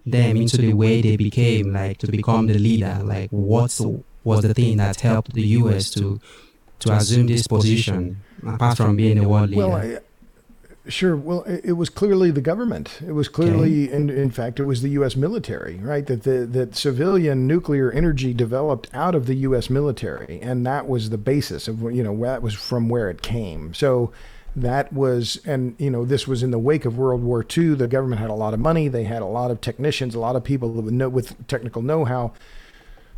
them 0.05 0.37
into 0.37 0.59
the 0.59 0.73
way 0.73 1.03
they 1.03 1.17
became, 1.17 1.73
like 1.73 1.99
to 1.99 2.07
become 2.07 2.47
the 2.47 2.59
leader? 2.59 3.01
Like 3.03 3.31
what 3.31 3.79
was 4.25 4.43
the 4.43 4.55
thing 4.55 4.77
that 4.79 5.01
helped 5.01 5.33
the 5.35 5.43
US 5.43 5.91
to 5.93 6.21
to 6.81 6.93
assume 6.93 7.27
this 7.27 7.47
position, 7.47 8.23
apart 8.47 8.77
from 8.77 8.97
being 8.97 9.19
a 9.19 9.29
world 9.29 9.51
leader? 9.51 9.69
Well, 9.69 9.99
Sure. 10.89 11.17
Well, 11.17 11.43
it, 11.43 11.73
was 11.73 11.89
clearly 11.89 12.31
the 12.31 12.41
government. 12.41 13.01
It 13.05 13.13
was 13.13 13.29
clearly, 13.29 13.89
okay. 13.89 13.97
in, 13.97 14.09
in 14.09 14.31
fact, 14.31 14.61
it 14.61 14.65
was 14.65 14.83
the 14.83 14.91
U.S. 14.91 15.17
military, 15.17 15.77
right? 15.79 16.07
That 16.07 16.23
the 16.23 16.47
that 16.47 16.77
civilian 16.77 17.47
nuclear 17.47 17.91
energy 17.91 18.33
developed 18.33 18.89
out 18.93 19.15
of 19.15 19.27
the 19.27 19.35
U.S. 19.37 19.69
military, 19.69 20.41
and 20.41 20.65
that 20.65 20.89
was 20.89 21.11
the 21.11 21.19
basis 21.19 21.67
of 21.67 21.83
you 21.83 22.05
know 22.05 22.17
that 22.23 22.41
was 22.41 22.55
from 22.55 22.89
where 22.89 23.11
it 23.11 23.21
came. 23.21 23.75
So 23.75 24.13
that 24.55 24.93
was, 24.93 25.39
and 25.45 25.75
you 25.79 25.91
know, 25.91 26.05
this 26.05 26.27
was 26.27 26.43
in 26.43 26.51
the 26.51 26.59
wake 26.59 26.85
of 26.85 26.97
World 26.97 27.23
War 27.23 27.45
II. 27.45 27.75
The 27.75 27.89
government 27.89 28.21
had 28.21 28.31
a 28.31 28.35
lot 28.35 28.55
of 28.55 28.61
money. 28.61 28.89
They 28.89 29.05
had 29.05 29.23
a 29.23 29.27
lot 29.27 29.51
of 29.51 29.61
technicians, 29.61 30.15
a 30.15 30.21
lot 30.21 30.35
of 30.35 30.45
people 30.45 30.71
with, 30.71 30.93
know, 30.93 31.09
with 31.09 31.47
technical 31.47 31.83
know-how 31.83 32.33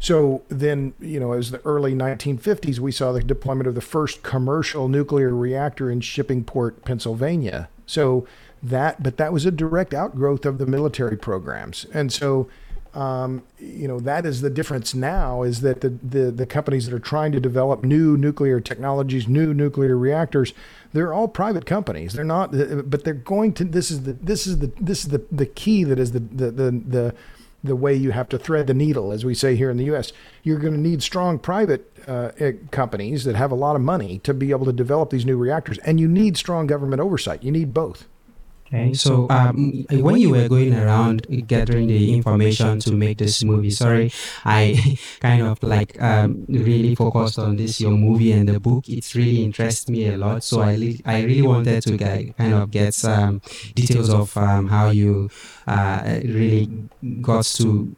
so 0.00 0.42
then, 0.48 0.94
you 1.00 1.18
know, 1.18 1.32
as 1.32 1.50
the 1.50 1.60
early 1.64 1.94
1950s, 1.94 2.78
we 2.78 2.92
saw 2.92 3.12
the 3.12 3.22
deployment 3.22 3.66
of 3.66 3.74
the 3.74 3.80
first 3.80 4.22
commercial 4.22 4.88
nuclear 4.88 5.34
reactor 5.34 5.90
in 5.90 6.00
Shippingport, 6.00 6.84
Pennsylvania. 6.84 7.68
So 7.86 8.26
that, 8.62 9.02
but 9.02 9.16
that 9.16 9.32
was 9.32 9.44
a 9.44 9.50
direct 9.50 9.94
outgrowth 9.94 10.46
of 10.46 10.58
the 10.58 10.66
military 10.66 11.16
programs. 11.16 11.84
And 11.92 12.12
so, 12.12 12.48
um, 12.94 13.42
you 13.58 13.88
know, 13.88 13.98
that 14.00 14.24
is 14.24 14.40
the 14.40 14.50
difference 14.50 14.94
now 14.94 15.42
is 15.42 15.62
that 15.62 15.80
the, 15.80 15.90
the, 15.90 16.30
the 16.30 16.46
companies 16.46 16.86
that 16.86 16.94
are 16.94 17.00
trying 17.00 17.32
to 17.32 17.40
develop 17.40 17.82
new 17.82 18.16
nuclear 18.16 18.60
technologies, 18.60 19.26
new 19.26 19.52
nuclear 19.52 19.96
reactors, 19.96 20.54
they're 20.92 21.12
all 21.12 21.28
private 21.28 21.66
companies. 21.66 22.12
They're 22.12 22.24
not, 22.24 22.52
but 22.88 23.04
they're 23.04 23.14
going 23.14 23.52
to, 23.54 23.64
this 23.64 23.90
is 23.90 24.04
the, 24.04 24.12
this 24.14 24.46
is 24.46 24.60
the, 24.60 24.72
this 24.80 25.04
is 25.04 25.08
the, 25.08 25.24
the 25.30 25.46
key 25.46 25.84
that 25.84 25.98
is 25.98 26.12
the, 26.12 26.20
the, 26.20 26.50
the, 26.50 26.70
the 26.70 27.14
the 27.62 27.76
way 27.76 27.94
you 27.94 28.12
have 28.12 28.28
to 28.28 28.38
thread 28.38 28.66
the 28.66 28.74
needle, 28.74 29.12
as 29.12 29.24
we 29.24 29.34
say 29.34 29.56
here 29.56 29.70
in 29.70 29.76
the 29.76 29.84
U.S. 29.86 30.12
You're 30.42 30.58
going 30.58 30.74
to 30.74 30.80
need 30.80 31.02
strong 31.02 31.38
private 31.38 31.92
uh, 32.06 32.30
companies 32.70 33.24
that 33.24 33.36
have 33.36 33.50
a 33.50 33.56
lot 33.56 33.76
of 33.76 33.82
money 33.82 34.20
to 34.20 34.32
be 34.32 34.50
able 34.50 34.66
to 34.66 34.72
develop 34.72 35.10
these 35.10 35.26
new 35.26 35.36
reactors, 35.36 35.78
and 35.78 35.98
you 35.98 36.08
need 36.08 36.36
strong 36.36 36.66
government 36.66 37.00
oversight. 37.00 37.42
You 37.42 37.50
need 37.50 37.74
both. 37.74 38.06
Okay, 38.68 38.92
so 38.92 39.26
um, 39.30 39.86
when 39.90 40.18
you 40.18 40.28
were 40.28 40.46
going 40.46 40.74
around 40.74 41.26
gathering 41.48 41.86
the 41.86 42.12
information 42.12 42.78
to 42.80 42.92
make 42.92 43.16
this 43.16 43.42
movie, 43.42 43.70
sorry, 43.70 44.12
I 44.44 44.98
kind 45.20 45.40
of 45.42 45.62
like 45.62 45.96
um, 46.02 46.44
really 46.48 46.94
focused 46.94 47.38
on 47.38 47.56
this 47.56 47.80
your 47.80 47.92
movie 47.92 48.32
and 48.32 48.46
the 48.46 48.60
book. 48.60 48.86
It 48.86 49.14
really 49.14 49.42
interests 49.42 49.88
me 49.88 50.08
a 50.08 50.18
lot, 50.18 50.44
so 50.44 50.60
I 50.60 50.76
li- 50.76 51.00
I 51.06 51.22
really 51.22 51.40
wanted 51.40 51.82
to 51.84 51.96
get, 51.96 52.36
kind 52.36 52.52
of 52.52 52.70
get 52.70 52.92
some 52.92 53.40
details 53.74 54.10
of 54.10 54.36
um, 54.36 54.68
how 54.68 54.90
you 54.90 55.30
uh, 55.66 56.20
really 56.24 56.68
got 57.22 57.44
to 57.56 57.96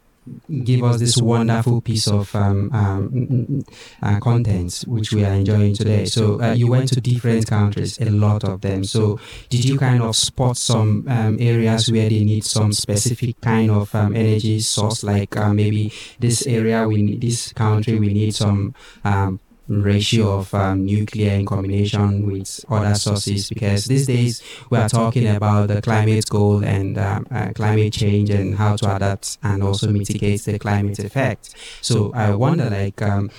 give 0.63 0.83
us 0.83 0.99
this 0.99 1.17
wonderful 1.17 1.81
piece 1.81 2.07
of 2.07 2.33
um, 2.35 2.69
um, 2.73 3.63
uh, 4.01 4.19
content 4.19 4.83
which 4.87 5.11
we 5.13 5.25
are 5.25 5.33
enjoying 5.33 5.73
today. 5.73 6.05
So 6.05 6.41
uh, 6.41 6.53
you 6.53 6.67
went 6.67 6.89
to 6.89 7.01
different 7.01 7.47
countries, 7.47 7.99
a 7.99 8.09
lot 8.09 8.43
of 8.43 8.61
them. 8.61 8.83
So 8.83 9.19
did 9.49 9.65
you 9.65 9.77
kind 9.77 10.01
of 10.01 10.15
spot 10.15 10.57
some 10.57 11.05
um, 11.07 11.37
areas 11.39 11.91
where 11.91 12.09
they 12.09 12.23
need 12.23 12.43
some 12.43 12.71
specific 12.71 13.41
kind 13.41 13.71
of 13.71 13.93
um, 13.95 14.15
energy 14.15 14.59
source, 14.59 15.03
like 15.03 15.35
uh, 15.37 15.53
maybe 15.53 15.91
this 16.19 16.45
area 16.45 16.87
we 16.87 17.01
need, 17.01 17.21
this 17.21 17.51
country 17.53 17.99
we 17.99 18.13
need 18.13 18.35
some 18.35 18.75
um, 19.03 19.39
ratio 19.79 20.39
of 20.39 20.53
um, 20.53 20.85
nuclear 20.85 21.31
in 21.33 21.45
combination 21.45 22.25
with 22.29 22.65
other 22.69 22.95
sources 22.95 23.49
because 23.49 23.85
these 23.85 24.07
days 24.07 24.43
we 24.69 24.77
are 24.77 24.89
talking 24.89 25.27
about 25.27 25.69
the 25.69 25.81
climate 25.81 26.25
goal 26.29 26.63
and 26.63 26.97
um, 26.97 27.25
uh, 27.31 27.51
climate 27.53 27.93
change 27.93 28.29
and 28.29 28.55
how 28.55 28.75
to 28.75 28.95
adapt 28.95 29.37
and 29.43 29.63
also 29.63 29.87
mitigate 29.91 30.41
the 30.43 30.59
climate 30.59 30.99
effect. 30.99 31.55
So 31.81 32.11
I 32.13 32.35
wonder 32.35 32.69
like 32.69 33.01
um, 33.01 33.29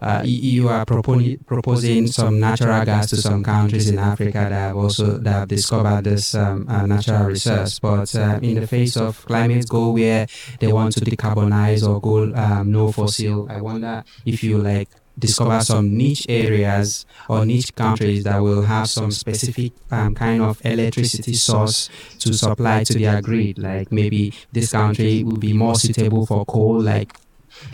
uh, 0.00 0.22
you 0.24 0.68
are 0.68 0.84
proposing 0.84 2.06
some 2.06 2.38
natural 2.38 2.84
gas 2.84 3.10
to 3.10 3.16
some 3.16 3.42
countries 3.42 3.88
in 3.88 3.98
Africa 3.98 4.38
that 4.38 4.52
have 4.52 4.76
also 4.76 5.18
that 5.18 5.32
have 5.32 5.48
discovered 5.48 6.04
this 6.04 6.34
um, 6.34 6.66
uh, 6.68 6.86
natural 6.86 7.26
resource. 7.26 7.78
But 7.78 8.14
uh, 8.14 8.38
in 8.42 8.60
the 8.60 8.66
face 8.66 8.96
of 8.96 9.24
climate 9.26 9.68
goal 9.68 9.94
where 9.94 10.26
they 10.60 10.72
want 10.72 10.92
to 10.94 11.00
decarbonize 11.00 11.86
or 11.88 12.00
go 12.00 12.32
um, 12.34 12.70
no 12.70 12.92
fossil, 12.92 13.50
I 13.50 13.60
wonder 13.60 14.04
if 14.24 14.42
you 14.44 14.58
like 14.58 14.88
discover 15.18 15.60
some 15.60 15.96
niche 15.96 16.26
areas 16.28 17.06
or 17.28 17.44
niche 17.44 17.74
countries 17.74 18.24
that 18.24 18.38
will 18.38 18.62
have 18.62 18.88
some 18.88 19.10
specific 19.10 19.72
um, 19.90 20.14
kind 20.14 20.42
of 20.42 20.60
electricity 20.64 21.34
source 21.34 21.90
to 22.18 22.32
supply 22.32 22.84
to 22.84 22.98
their 22.98 23.20
grid. 23.20 23.58
Like 23.58 23.90
maybe 23.90 24.32
this 24.52 24.72
country 24.72 25.24
will 25.24 25.36
be 25.38 25.52
more 25.52 25.74
suitable 25.74 26.26
for 26.26 26.44
coal, 26.44 26.80
like 26.80 27.12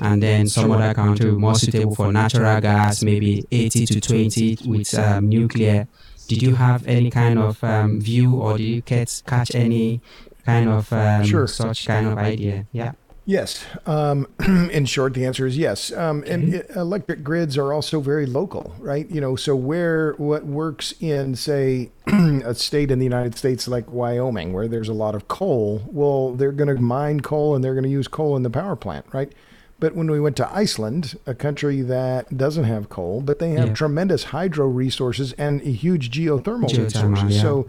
and 0.01 0.23
then 0.23 0.47
some 0.47 0.71
other 0.71 0.95
country 0.95 1.31
more 1.33 1.55
suitable 1.55 1.95
for 1.95 2.13
natural 2.13 2.61
gas, 2.61 3.03
maybe 3.03 3.45
80 3.51 3.87
to 3.87 4.01
20 4.01 4.59
with 4.67 4.99
um, 4.99 5.29
nuclear. 5.29 5.87
Did 6.27 6.43
you 6.43 6.55
have 6.55 6.87
any 6.87 7.11
kind 7.11 7.39
of 7.39 7.63
um, 7.63 8.01
view 8.01 8.37
or 8.37 8.57
did 8.57 8.65
you 8.65 8.83
catch, 8.83 9.25
catch 9.27 9.55
any 9.55 10.01
kind 10.47 10.69
of 10.71 10.91
um, 10.93 11.25
sure. 11.25 11.47
such 11.47 11.87
kind 11.87 12.07
of 12.07 12.17
idea? 12.17 12.67
Yeah. 12.73 12.93
Yes. 13.27 13.65
Um, 13.87 14.29
in 14.71 14.85
short, 14.85 15.15
the 15.15 15.25
answer 15.25 15.47
is 15.47 15.57
yes. 15.57 15.91
Um, 15.93 16.21
okay. 16.21 16.31
And 16.33 16.65
electric 16.77 17.25
grids 17.25 17.57
are 17.57 17.73
also 17.73 18.01
very 18.01 18.27
local, 18.27 18.75
right? 18.79 19.09
You 19.11 19.21
know, 19.21 19.35
so 19.35 19.57
where 19.57 20.13
what 20.19 20.45
works 20.45 20.93
in, 21.01 21.35
say, 21.35 21.91
a 22.07 22.55
state 22.55 22.91
in 22.91 22.99
the 22.99 23.05
United 23.05 23.35
States 23.37 23.67
like 23.67 23.91
Wyoming, 23.91 24.53
where 24.53 24.69
there's 24.69 24.91
a 24.91 24.95
lot 24.95 25.15
of 25.15 25.27
coal, 25.29 25.83
well, 25.87 26.35
they're 26.35 26.53
going 26.53 26.75
to 26.75 26.81
mine 26.83 27.21
coal 27.21 27.55
and 27.55 27.65
they're 27.65 27.75
going 27.75 27.85
to 27.85 27.91
use 27.91 28.09
coal 28.09 28.37
in 28.37 28.43
the 28.43 28.51
power 28.51 28.77
plant, 28.77 29.07
right? 29.13 29.33
But 29.81 29.95
when 29.97 30.11
we 30.11 30.21
went 30.21 30.37
to 30.37 30.55
Iceland, 30.55 31.19
a 31.27 31.35
country 31.35 31.81
that 31.83 32.37
doesn't 32.37 32.65
have 32.65 32.89
coal, 32.91 33.23
but 33.23 33.39
they 33.39 33.51
have 33.53 33.69
Yeah. 33.69 33.75
tremendous 33.75 34.25
hydro 34.25 34.67
resources 34.69 35.33
and 35.39 35.61
a 35.63 35.71
huge 35.71 36.11
geothermal, 36.11 36.69
Geothermal, 36.69 36.85
resources. 37.17 37.37
yeah. 37.37 37.43
So, 37.43 37.67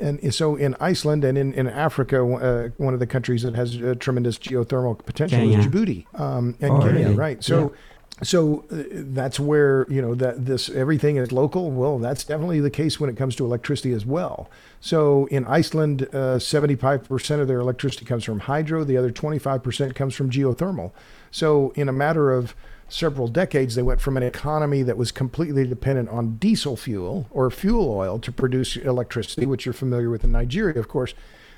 and 0.00 0.34
so 0.34 0.56
in 0.56 0.74
Iceland 0.80 1.24
and 1.24 1.36
in, 1.38 1.52
in 1.54 1.66
Africa, 1.68 2.18
uh, 2.24 2.68
one 2.76 2.94
of 2.94 3.00
the 3.00 3.06
countries 3.06 3.42
that 3.42 3.54
has 3.54 3.76
uh, 3.76 3.94
tremendous 3.98 4.38
geothermal 4.38 4.98
potential 5.04 5.38
Kenya. 5.38 5.58
is 5.58 5.66
Djibouti 5.66 6.06
um, 6.20 6.56
and 6.60 6.72
Oh, 6.72 6.80
Kenya, 6.80 7.04
really? 7.04 7.14
right? 7.14 7.42
So. 7.44 7.72
So 8.20 8.64
uh, 8.72 8.82
that's 8.90 9.38
where 9.38 9.86
you 9.88 10.02
know 10.02 10.12
that 10.16 10.44
this 10.44 10.68
everything 10.70 11.18
is 11.18 11.30
local. 11.30 11.70
Well, 11.70 12.00
that's 12.00 12.24
definitely 12.24 12.58
the 12.58 12.68
case 12.70 12.98
when 12.98 13.08
it 13.08 13.16
comes 13.16 13.36
to 13.36 13.44
electricity 13.44 13.92
as 13.92 14.04
well. 14.04 14.50
So 14.80 15.26
in 15.26 15.44
Iceland, 15.46 16.12
uh, 16.12 16.40
seventy-five 16.40 17.08
percent 17.08 17.40
of 17.42 17.46
their 17.46 17.60
electricity 17.60 18.04
comes 18.04 18.24
from 18.24 18.40
hydro. 18.40 18.82
The 18.82 18.96
other 18.96 19.12
twenty-five 19.12 19.62
percent 19.62 19.94
comes 19.94 20.16
from 20.16 20.30
geothermal. 20.30 20.90
So 21.30 21.70
in 21.76 21.88
a 21.88 21.92
matter 21.92 22.32
of 22.32 22.56
several 22.88 23.28
decades, 23.28 23.74
they 23.74 23.82
went 23.82 24.00
from 24.00 24.16
an 24.16 24.22
economy 24.22 24.82
that 24.82 24.96
was 24.96 25.12
completely 25.12 25.66
dependent 25.66 26.08
on 26.08 26.36
diesel 26.36 26.76
fuel 26.76 27.26
or 27.30 27.50
fuel 27.50 27.90
oil 27.90 28.18
to 28.18 28.32
produce 28.32 28.76
electricity, 28.76 29.46
which 29.46 29.66
you're 29.66 29.72
familiar 29.72 30.10
with 30.10 30.24
in 30.24 30.32
Nigeria, 30.32 30.78
of 30.78 30.88
course. 30.88 31.14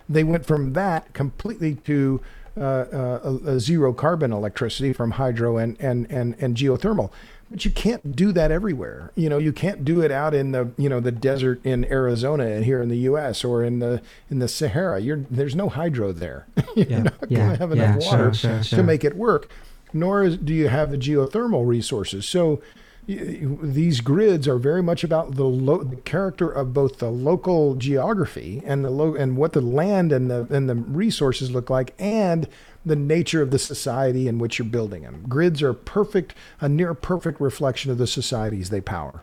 They 0.08 0.24
went 0.24 0.44
from 0.44 0.72
that 0.72 1.12
completely 1.12 1.76
to 1.86 2.20
uh, 2.56 2.60
uh, 2.60 3.58
zero 3.58 3.92
carbon 3.92 4.32
electricity 4.32 4.92
from 4.92 5.12
hydro 5.12 5.56
and, 5.56 5.76
and, 5.80 6.10
and, 6.10 6.34
and 6.40 6.56
geothermal. 6.56 7.12
But 7.48 7.64
you 7.64 7.70
can't 7.70 8.14
do 8.14 8.32
that 8.32 8.50
everywhere. 8.50 9.12
You 9.14 9.28
know, 9.28 9.38
you 9.38 9.52
can't 9.52 9.84
do 9.84 10.00
it 10.02 10.10
out 10.12 10.34
in 10.34 10.52
the 10.52 10.70
you 10.76 10.88
know 10.88 11.00
the 11.00 11.10
desert 11.10 11.60
in 11.64 11.84
Arizona 11.86 12.46
and 12.46 12.64
here 12.64 12.80
in 12.80 12.88
the 12.88 12.98
U.S. 12.98 13.44
or 13.44 13.64
in 13.64 13.80
the 13.80 14.00
in 14.30 14.38
the 14.38 14.46
Sahara. 14.46 15.00
You're 15.00 15.24
there's 15.30 15.56
no 15.56 15.68
hydro 15.68 16.12
there. 16.12 16.46
You're 16.76 16.86
Yeah, 16.86 17.02
not 17.02 17.14
yeah, 17.28 17.38
going 17.38 17.50
to 17.50 17.56
have 17.56 17.76
yeah, 17.76 17.84
enough 17.94 18.04
water 18.04 18.34
sure, 18.34 18.52
sure, 18.52 18.62
sure. 18.62 18.76
to 18.78 18.82
make 18.84 19.02
it 19.04 19.16
work. 19.16 19.48
Nor 19.92 20.29
do 20.31 20.55
you 20.55 20.68
have 20.68 20.90
the 20.90 20.98
geothermal 20.98 21.66
resources. 21.66 22.26
So 22.26 22.61
these 23.07 24.00
grids 24.00 24.46
are 24.46 24.59
very 24.59 24.83
much 24.83 25.03
about 25.03 25.35
the, 25.35 25.44
lo- 25.44 25.83
the 25.83 25.96
character 25.96 26.48
of 26.50 26.72
both 26.72 26.98
the 26.98 27.11
local 27.11 27.74
geography 27.74 28.62
and 28.64 28.85
the 28.85 28.90
lo- 28.90 29.14
and 29.14 29.37
what 29.37 29.53
the 29.53 29.61
land 29.61 30.12
and 30.12 30.31
the 30.31 30.46
and 30.50 30.68
the 30.68 30.76
resources 30.76 31.50
look 31.50 31.70
like 31.70 31.94
and 31.98 32.46
the 32.85 32.96
nature 32.96 33.42
of 33.42 33.50
the 33.50 33.59
society 33.59 34.29
in 34.29 34.38
which 34.38 34.59
you're 34.59 34.68
building 34.68 35.03
them. 35.03 35.24
Grids 35.29 35.62
are 35.62 35.74
perfect, 35.74 36.35
a 36.61 36.68
near 36.68 36.94
perfect 36.94 37.40
reflection 37.40 37.90
of 37.90 37.98
the 37.98 38.07
societies 38.07 38.70
they 38.70 38.81
power. 38.81 39.22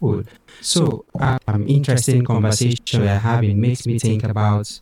Good. 0.00 0.28
So, 0.60 1.04
um, 1.20 1.66
interesting 1.68 2.24
conversation 2.24 3.00
we're 3.00 3.18
having 3.18 3.60
makes 3.60 3.86
me 3.86 3.98
think 3.98 4.24
about 4.24 4.80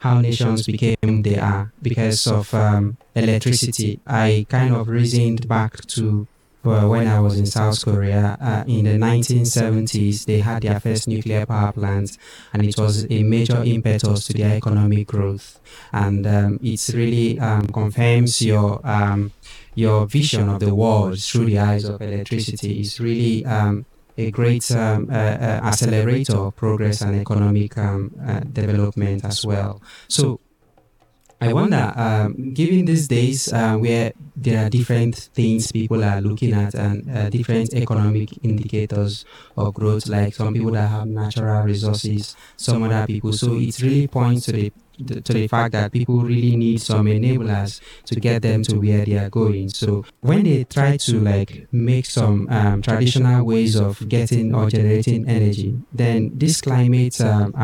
how 0.00 0.20
nations 0.20 0.66
became 0.66 1.22
they 1.22 1.38
are 1.38 1.72
because 1.82 2.26
of 2.26 2.52
um, 2.54 2.96
electricity. 3.14 4.00
I 4.06 4.46
kind 4.48 4.74
of 4.74 4.88
reasoned 4.88 5.46
back 5.46 5.86
to 5.88 6.26
uh, 6.64 6.86
when 6.86 7.06
I 7.06 7.20
was 7.20 7.38
in 7.38 7.46
South 7.46 7.82
Korea 7.84 8.36
uh, 8.40 8.64
in 8.66 8.84
the 8.84 8.98
1970s. 8.98 10.24
They 10.24 10.40
had 10.40 10.62
their 10.62 10.80
first 10.80 11.06
nuclear 11.06 11.46
power 11.46 11.72
plant, 11.72 12.16
and 12.52 12.64
it 12.64 12.78
was 12.78 13.06
a 13.10 13.22
major 13.22 13.62
impetus 13.62 14.26
to 14.26 14.32
their 14.32 14.56
economic 14.56 15.06
growth. 15.06 15.60
And 15.92 16.26
um, 16.26 16.60
it 16.62 16.80
really 16.94 17.38
um, 17.38 17.66
confirms 17.68 18.40
your 18.42 18.80
um, 18.84 19.32
your 19.74 20.06
vision 20.06 20.48
of 20.48 20.60
the 20.60 20.74
world 20.74 21.20
through 21.20 21.46
the 21.46 21.58
eyes 21.58 21.84
of 21.84 22.00
electricity. 22.02 22.80
It's 22.80 22.98
really 23.00 23.44
um, 23.44 23.86
a 24.16 24.30
great 24.30 24.70
um, 24.72 25.08
uh, 25.10 25.14
uh, 25.14 25.60
accelerator 25.64 26.36
of 26.36 26.56
progress 26.56 27.00
and 27.00 27.20
economic 27.20 27.76
um, 27.78 28.12
uh, 28.26 28.40
development 28.40 29.24
as 29.24 29.44
well. 29.44 29.82
So, 30.08 30.40
I 31.42 31.54
wonder, 31.54 31.90
um, 31.96 32.52
given 32.52 32.84
these 32.84 33.08
days 33.08 33.50
uh, 33.50 33.74
where 33.78 34.12
there 34.36 34.66
are 34.66 34.68
different 34.68 35.16
things 35.32 35.72
people 35.72 36.04
are 36.04 36.20
looking 36.20 36.52
at 36.52 36.74
and 36.74 37.10
uh, 37.10 37.30
different 37.30 37.72
economic 37.72 38.28
indicators 38.44 39.24
of 39.56 39.72
growth, 39.72 40.06
like 40.06 40.34
some 40.34 40.52
people 40.52 40.72
that 40.72 40.88
have 40.88 41.06
natural 41.06 41.62
resources, 41.62 42.36
some 42.58 42.82
other 42.82 43.06
people. 43.06 43.32
So 43.32 43.54
it 43.54 43.80
really 43.80 44.06
points 44.06 44.46
to 44.46 44.52
the 44.52 44.72
to 45.06 45.32
the 45.32 45.48
fact 45.48 45.72
that 45.72 45.92
people 45.92 46.20
really 46.22 46.56
need 46.56 46.80
some 46.80 47.06
enablers 47.06 47.80
to 48.04 48.20
get 48.20 48.42
them 48.42 48.62
to 48.64 48.76
where 48.76 49.04
they 49.04 49.16
are 49.16 49.30
going. 49.30 49.68
So 49.68 50.04
when 50.20 50.44
they 50.44 50.64
try 50.64 50.96
to 50.96 51.20
like 51.20 51.66
make 51.72 52.06
some 52.06 52.48
um, 52.50 52.82
traditional 52.82 53.44
ways 53.44 53.76
of 53.76 54.08
getting 54.08 54.54
or 54.54 54.70
generating 54.70 55.28
energy, 55.28 55.78
then 55.92 56.32
this 56.34 56.60
climate 56.60 57.20
um, 57.20 57.54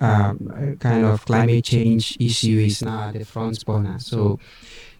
um, 0.00 0.76
kind 0.80 1.04
of 1.04 1.24
climate 1.24 1.64
change 1.64 2.16
issue 2.20 2.58
is 2.58 2.82
now 2.82 3.08
at 3.08 3.14
the 3.14 3.24
front 3.24 3.64
burner. 3.64 3.98
So 3.98 4.38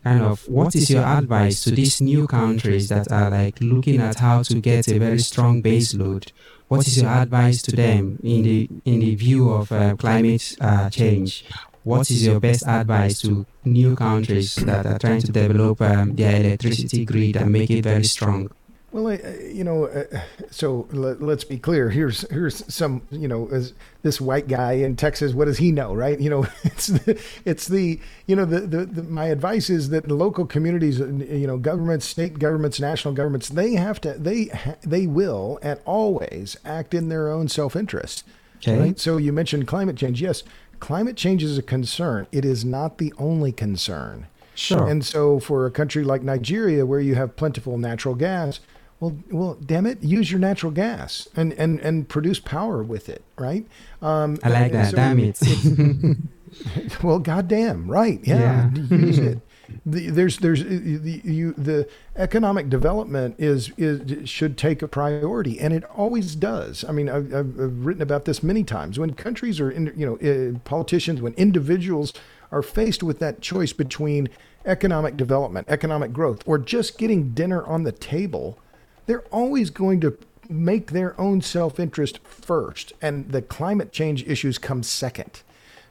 kind 0.05 0.23
of 0.23 0.49
what 0.49 0.75
is 0.75 0.91
your 0.91 1.05
advice 1.05 1.65
to 1.65 1.71
these 1.71 2.01
new 2.01 2.27
countries 2.27 2.89
that 2.89 3.11
are 3.13 3.31
like 3.31 3.61
looking 3.61 4.01
at 4.01 4.19
how 4.19 4.43
to 4.43 4.55
get 4.61 4.89
a 4.89 4.99
very 4.99 5.19
strong 5.19 5.61
base 5.61 5.95
load? 5.95 6.33
What 6.69 6.87
is 6.87 7.01
your 7.01 7.11
advice 7.11 7.63
to 7.63 7.73
them 7.75 8.19
in 8.23 8.43
the 8.43 8.69
in 8.85 9.01
the 9.01 9.15
view 9.15 9.51
of 9.51 9.73
uh, 9.73 9.97
climate 9.97 10.57
uh, 10.61 10.91
change? 10.91 11.45
What 11.89 12.11
is 12.11 12.27
your 12.27 12.41
best 12.41 12.67
advice 12.67 13.21
to 13.23 13.47
new 13.65 13.97
countries 13.97 14.55
that 14.57 14.85
are 14.85 14.99
trying 14.99 15.23
to 15.23 15.33
develop 15.33 15.81
um, 15.81 16.15
their 16.15 16.41
electricity 16.41 17.05
grid 17.05 17.37
and 17.37 17.51
make 17.51 17.71
it 17.71 17.83
very 17.83 18.05
strong? 18.05 18.51
Well, 18.91 19.13
you 19.13 19.65
know, 19.65 19.85
uh, 19.85 20.05
so 20.51 20.89
let, 20.91 21.21
let's 21.21 21.45
be 21.45 21.59
clear. 21.59 21.91
Here's 21.91 22.23
here's 22.31 22.65
some, 22.73 23.03
you 23.11 23.29
know, 23.29 23.47
as 23.53 23.75
this 24.03 24.19
white 24.19 24.49
guy 24.49 24.73
in 24.73 24.97
Texas. 24.97 25.35
What 25.35 25.45
does 25.45 25.59
he 25.59 25.73
know, 25.73 25.95
right? 25.95 26.19
You 26.19 26.31
know, 26.31 26.47
it's 26.65 26.87
the, 26.87 27.21
it's 27.45 27.69
the, 27.69 28.01
you 28.27 28.35
know, 28.35 28.47
the, 28.47 28.61
the, 28.61 28.87
the 28.87 29.03
my 29.03 29.27
advice 29.27 29.69
is 29.69 29.91
that 29.91 30.09
the 30.09 30.15
local 30.15 30.47
communities, 30.47 31.03
uh, 31.03 31.07
you 31.07 31.47
know, 31.47 31.59
governments, 31.59 32.07
state 32.07 32.39
governments, 32.39 32.81
national 32.81 33.13
governments, 33.13 33.51
they 33.51 33.75
have 33.75 34.01
to, 34.03 34.15
they 34.15 34.51
they 34.83 35.07
will 35.07 35.59
and 35.63 35.79
always 35.85 36.57
act 36.65 36.95
in 36.95 37.11
their 37.11 37.29
own 37.29 37.49
self 37.49 37.77
interest. 37.77 38.25
Okay. 38.59 38.79
Right. 38.79 38.99
So 38.99 39.19
you 39.19 39.33
mentioned 39.33 39.67
climate 39.69 39.97
change. 39.97 40.21
Yes, 40.21 40.43
climate 40.81 41.17
change 41.17 41.43
is 41.43 41.59
a 41.59 41.63
concern. 41.63 42.27
It 42.33 42.45
is 42.45 42.65
not 42.65 42.99
the 42.99 43.13
only 43.19 43.53
concern. 43.53 44.27
Sure. 44.55 44.89
And 44.89 45.05
so, 45.05 45.39
for 45.39 45.67
a 45.67 45.71
country 45.71 46.03
like 46.03 46.23
Nigeria, 46.23 46.85
where 46.85 46.99
you 47.01 47.15
have 47.15 47.37
plentiful 47.37 47.79
natural 47.79 48.15
gas, 48.17 48.59
well, 48.99 49.17
well, 49.31 49.55
damn 49.65 49.87
it, 49.87 50.03
use 50.03 50.31
your 50.33 50.41
natural 50.41 50.73
gas 50.73 51.29
and 51.37 51.53
and 51.53 51.79
and 51.81 52.09
produce 52.09 52.41
power 52.41 52.83
with 52.83 53.09
it, 53.09 53.23
right? 53.39 53.65
Um, 54.03 54.39
I 54.43 54.49
like 54.49 54.73
that. 54.73 54.91
so 54.91 54.97
Damn 54.97 55.19
it. 55.21 55.39
well, 57.05 57.19
goddamn, 57.21 57.89
right? 57.89 58.21
Yeah, 58.25 58.71
Yeah. 58.75 58.97
use 58.97 59.19
it. 59.19 59.41
The, 59.85 60.11
there's 60.11 60.39
there's 60.39 60.63
uh, 60.63 60.67
the 60.69 61.21
you 61.25 61.53
the 61.53 61.89
economic 62.17 62.69
development 62.69 63.37
is 63.39 63.71
is 63.77 64.29
should 64.29 64.57
take 64.57 64.83
a 64.83 64.89
priority, 64.89 65.61
and 65.61 65.73
it 65.73 65.85
always 65.85 66.35
does. 66.35 66.85
I 66.85 66.93
mean, 66.93 67.09
I've, 67.09 67.35
I've, 67.35 67.85
written 67.85 68.03
about 68.03 68.25
this 68.25 68.43
many 68.43 68.65
times. 68.65 68.99
When 68.99 69.15
countries 69.15 69.61
are, 69.61 69.71
in, 69.71 69.93
you 69.97 70.07
know, 70.07 70.17
uh, 70.17 70.59
politicians, 70.61 71.21
when 71.21 71.35
individuals 71.35 72.13
are 72.51 72.63
faced 72.63 73.03
with 73.03 73.19
that 73.19 73.41
choice 73.41 73.73
between 73.73 74.29
economic 74.65 75.17
development, 75.17 75.67
economic 75.69 76.13
growth, 76.13 76.43
or 76.47 76.59
just 76.59 76.99
getting 76.99 77.31
dinner 77.33 77.65
on 77.65 77.83
the 77.83 77.93
table, 77.93 78.59
they're 79.07 79.25
always 79.31 79.71
going 79.71 80.01
to 80.01 80.17
make 80.49 80.93
their 80.93 81.19
own 81.21 81.41
self 81.41 81.79
interest 81.79 82.19
first, 82.25 82.93
and 83.03 83.31
the 83.33 83.43
climate 83.43 83.93
change 83.93 84.27
issues 84.27 84.59
come 84.59 84.83
second. 84.83 85.43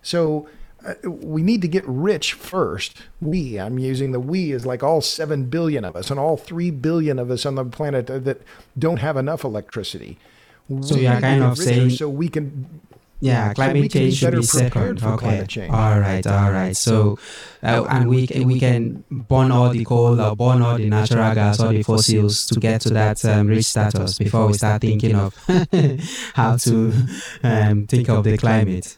So 0.02 0.48
we 1.04 1.42
need 1.44 1.62
to 1.62 1.68
get 1.68 1.84
rich 1.88 2.34
first. 2.34 2.98
We, 3.22 3.60
I'm 3.60 3.78
using 3.80 4.12
the 4.12 4.20
we 4.20 4.52
as 4.54 4.66
like 4.66 4.84
all 4.84 5.02
7 5.02 5.46
billion 5.46 5.84
of 5.86 5.96
us 5.96 6.10
and 6.12 6.20
all 6.20 6.38
3 6.38 6.72
billion 6.72 7.20
of 7.20 7.30
us 7.32 7.46
on 7.46 7.56
the 7.56 7.66
planet 7.66 8.08
that 8.08 8.42
don't 8.78 8.98
have 8.98 9.18
enough 9.18 9.44
electricity. 9.44 10.18
So 10.82 10.96
We 10.96 11.08
are 11.08 11.20
kind 11.22 11.44
of 11.44 11.58
saying- 11.58 11.92
so 11.92 12.10
we 12.10 12.28
can 12.30 12.82
Yeah, 13.20 13.52
climate 13.54 13.82
be 13.82 13.90
change 13.90 14.18
should 14.18 14.32
be 14.32 14.46
prepared 14.46 14.74
second. 14.74 15.00
for 15.02 15.08
Okay. 15.14 15.26
climate 15.26 15.48
change. 15.50 15.74
All 15.74 16.00
right. 16.00 16.26
All 16.28 16.52
right. 16.52 16.78
So, 16.78 17.18
uh, 17.64 17.84
and 17.90 18.08
we 18.10 18.28
can, 18.28 18.46
we 18.46 18.60
can 18.60 19.04
burn 19.10 19.50
all 19.52 19.70
the 19.72 19.84
coal 19.86 20.22
or 20.22 20.36
burn 20.36 20.62
all 20.62 20.78
the 20.78 20.88
natural 20.88 21.34
gas, 21.34 21.60
all 21.60 21.70
the 21.70 21.82
fossils 21.84 22.46
to 22.48 22.60
get 22.60 22.82
to 22.82 22.90
that 22.92 23.24
um, 23.26 23.48
rich 23.48 23.66
status 23.66 24.20
before 24.20 24.46
we 24.48 24.54
start 24.54 24.82
thinking 24.82 25.16
of 25.16 25.34
how 26.36 26.58
to 26.58 26.94
um, 27.44 27.88
think 27.88 28.08
of 28.10 28.24
the 28.24 28.38
climate. 28.38 28.98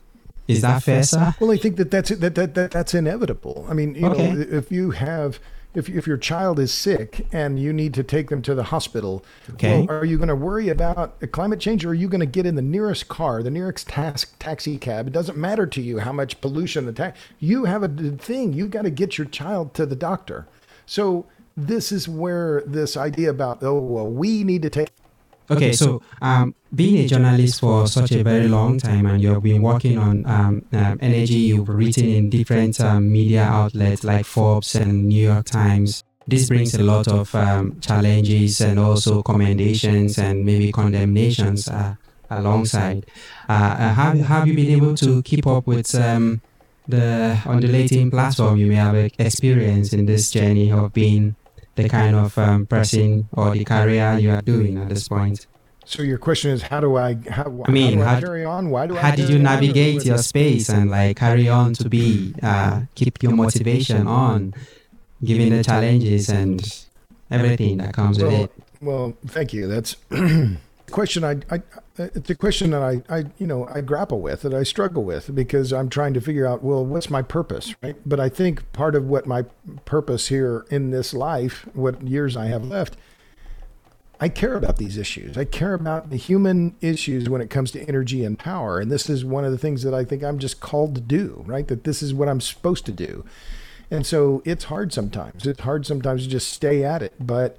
Is 0.49 0.61
that 0.61 0.83
fair, 0.83 1.03
sir? 1.03 1.33
Well, 1.39 1.51
I 1.51 1.57
think 1.57 1.77
that 1.77 1.91
that's 1.91 2.09
that, 2.09 2.35
that, 2.35 2.55
that 2.55 2.71
that's 2.71 2.93
inevitable. 2.93 3.65
I 3.69 3.73
mean, 3.73 3.95
you 3.95 4.07
Okay. 4.07 4.33
know, 4.33 4.41
if 4.59 4.71
you 4.71 4.91
have 4.91 5.39
if 5.75 5.87
if 5.87 6.07
your 6.07 6.17
child 6.17 6.59
is 6.59 6.73
sick 6.73 7.27
and 7.31 7.59
you 7.59 7.71
need 7.71 7.93
to 7.93 8.03
take 8.03 8.29
them 8.29 8.41
to 8.41 8.55
the 8.55 8.63
hospital, 8.63 9.23
Okay. 9.53 9.85
well, 9.87 9.97
are 9.97 10.05
you 10.05 10.17
going 10.17 10.29
to 10.29 10.35
worry 10.35 10.69
about 10.69 11.19
climate 11.31 11.59
change, 11.59 11.85
or 11.85 11.89
are 11.89 11.93
you 11.93 12.09
going 12.09 12.19
to 12.21 12.25
get 12.25 12.45
in 12.47 12.55
the 12.55 12.61
nearest 12.63 13.07
car, 13.07 13.43
the 13.43 13.51
nearest 13.51 13.87
tax, 13.87 14.25
taxi 14.39 14.77
cab? 14.79 15.07
It 15.07 15.13
doesn't 15.13 15.37
matter 15.37 15.67
to 15.67 15.81
you 15.81 15.99
how 15.99 16.11
much 16.11 16.41
pollution 16.41 16.85
the 16.85 16.93
tax. 16.93 17.19
You 17.39 17.65
have 17.65 17.83
a 17.83 17.87
thing. 18.17 18.53
You've 18.53 18.71
got 18.71 18.83
to 18.83 18.89
get 18.89 19.17
your 19.19 19.27
child 19.27 19.73
to 19.75 19.85
the 19.85 19.95
doctor. 19.95 20.47
So 20.87 21.25
this 21.55 21.91
is 21.91 22.09
where 22.09 22.63
this 22.65 22.97
idea 22.97 23.29
about 23.29 23.61
oh 23.61 23.79
well, 23.79 24.07
we 24.07 24.43
need 24.43 24.63
to 24.63 24.69
take 24.71 24.89
Okay, 25.51 25.73
so 25.73 26.01
um, 26.21 26.53
being 26.73 26.97
a 27.03 27.07
journalist 27.07 27.59
for 27.59 27.87
such 27.87 28.11
a 28.11 28.23
very 28.23 28.47
long 28.47 28.77
time, 28.77 29.05
and 29.07 29.21
you've 29.21 29.41
been 29.41 29.61
working 29.63 29.97
on 29.97 30.25
um, 30.27 30.63
um, 30.73 30.99
energy, 31.01 31.33
you've 31.49 31.69
written 31.69 32.05
in 32.05 32.29
different 32.29 32.79
um, 32.79 33.11
media 33.11 33.43
outlets 33.43 34.03
like 34.03 34.25
Forbes 34.25 34.75
and 34.75 35.07
New 35.07 35.27
York 35.27 35.45
Times. 35.45 36.03
this 36.27 36.47
brings 36.47 36.75
a 36.75 36.83
lot 36.83 37.07
of 37.07 37.33
um, 37.33 37.79
challenges 37.79 38.61
and 38.61 38.79
also 38.79 39.23
commendations 39.23 40.19
and 40.19 40.45
maybe 40.45 40.71
condemnations 40.71 41.67
uh, 41.67 41.95
alongside. 42.29 43.05
Uh, 43.47 43.53
uh, 43.53 43.93
have, 43.93 44.19
have 44.19 44.47
you 44.47 44.53
been 44.53 44.69
able 44.69 44.95
to 44.95 45.23
keep 45.23 45.47
up 45.47 45.65
with 45.65 45.95
um, 45.95 46.41
the 46.87 47.39
undulating 47.45 48.11
platform 48.11 48.57
you 48.57 48.67
may 48.67 48.75
have 48.75 48.95
experienced 49.17 49.93
in 49.93 50.05
this 50.05 50.31
journey 50.31 50.71
of 50.71 50.93
being 50.93 51.35
the 51.83 51.89
kind 51.89 52.15
of 52.15 52.37
um, 52.37 52.65
person 52.65 53.27
or 53.31 53.51
the 53.51 53.65
career 53.65 54.17
you 54.19 54.31
are 54.31 54.41
doing 54.41 54.77
at 54.77 54.89
this 54.89 55.07
point? 55.07 55.47
So 55.85 56.03
your 56.03 56.19
question 56.19 56.51
is, 56.51 56.61
how 56.61 56.79
do 56.81 56.97
I? 56.97 57.17
How, 57.29 57.63
I 57.65 57.71
mean, 57.71 57.97
how, 57.97 58.15
how, 58.15 58.19
carry 58.19 58.45
on? 58.45 58.69
Why 58.69 58.85
do 58.85 58.93
how 58.93 59.09
I? 59.09 59.15
did 59.15 59.29
you 59.29 59.39
navigate 59.39 60.05
your 60.05 60.19
space 60.19 60.69
and 60.69 60.91
like 60.91 61.17
carry 61.17 61.49
on 61.49 61.73
to 61.73 61.89
be 61.89 62.35
uh, 62.43 62.81
keep 62.93 63.23
your 63.23 63.31
motivation 63.31 64.05
on, 64.05 64.53
given 65.23 65.49
the 65.49 65.63
challenges 65.63 66.29
and 66.29 66.61
everything 67.31 67.77
that 67.77 67.93
comes 67.93 68.19
well, 68.19 68.31
with 68.31 68.41
it? 68.41 68.51
Well, 68.81 69.17
thank 69.25 69.51
you. 69.51 69.67
That's 69.67 69.95
question 70.91 71.23
I, 71.23 71.37
I 71.49 71.61
Uh, 71.99 72.07
it's 72.15 72.29
a 72.29 72.35
question 72.35 72.71
that 72.71 72.81
I, 72.81 73.01
I 73.09 73.25
you 73.37 73.45
know 73.45 73.67
I 73.67 73.81
grapple 73.81 74.21
with 74.21 74.43
that 74.43 74.53
I 74.53 74.63
struggle 74.63 75.03
with 75.03 75.35
because 75.35 75.73
I'm 75.73 75.89
trying 75.89 76.13
to 76.13 76.21
figure 76.21 76.47
out 76.47 76.63
well 76.63 76.85
what's 76.85 77.09
my 77.09 77.21
purpose 77.21 77.75
right 77.83 77.97
but 78.05 78.19
I 78.19 78.29
think 78.29 78.71
part 78.71 78.95
of 78.95 79.05
what 79.05 79.25
my 79.25 79.43
purpose 79.85 80.27
here 80.27 80.65
in 80.69 80.91
this 80.91 81.13
life 81.13 81.67
what 81.73 82.01
years 82.07 82.37
I 82.37 82.45
have 82.45 82.65
left 82.65 82.95
I 84.21 84.27
care 84.27 84.55
about 84.55 84.77
these 84.77 84.97
issues. 84.97 85.37
I 85.37 85.45
care 85.45 85.73
about 85.73 86.09
the 86.09 86.17
human 86.17 86.75
issues 86.81 87.29
when 87.29 87.39
it 87.41 87.49
comes 87.49 87.71
to 87.71 87.81
energy 87.87 88.25
and 88.25 88.37
power. 88.37 88.79
And 88.79 88.91
this 88.91 89.09
is 89.09 89.23
one 89.23 89.45
of 89.45 89.51
the 89.51 89.57
things 89.57 89.83
that 89.83 89.93
I 89.93 90.03
think 90.03 90.23
I'm 90.23 90.39
just 90.39 90.59
called 90.59 90.95
to 90.95 91.01
do, 91.01 91.43
right? 91.47 91.65
That 91.69 91.85
this 91.85 92.03
is 92.03 92.13
what 92.13 92.27
I'm 92.27 92.41
supposed 92.41 92.85
to 92.87 92.91
do. 92.91 93.23
And 93.89 94.05
so 94.05 94.41
it's 94.43 94.65
hard 94.65 94.91
sometimes. 94.91 95.47
It's 95.47 95.61
hard 95.61 95.85
sometimes 95.85 96.23
to 96.23 96.29
just 96.29 96.51
stay 96.51 96.83
at 96.83 97.01
it. 97.01 97.13
But, 97.17 97.57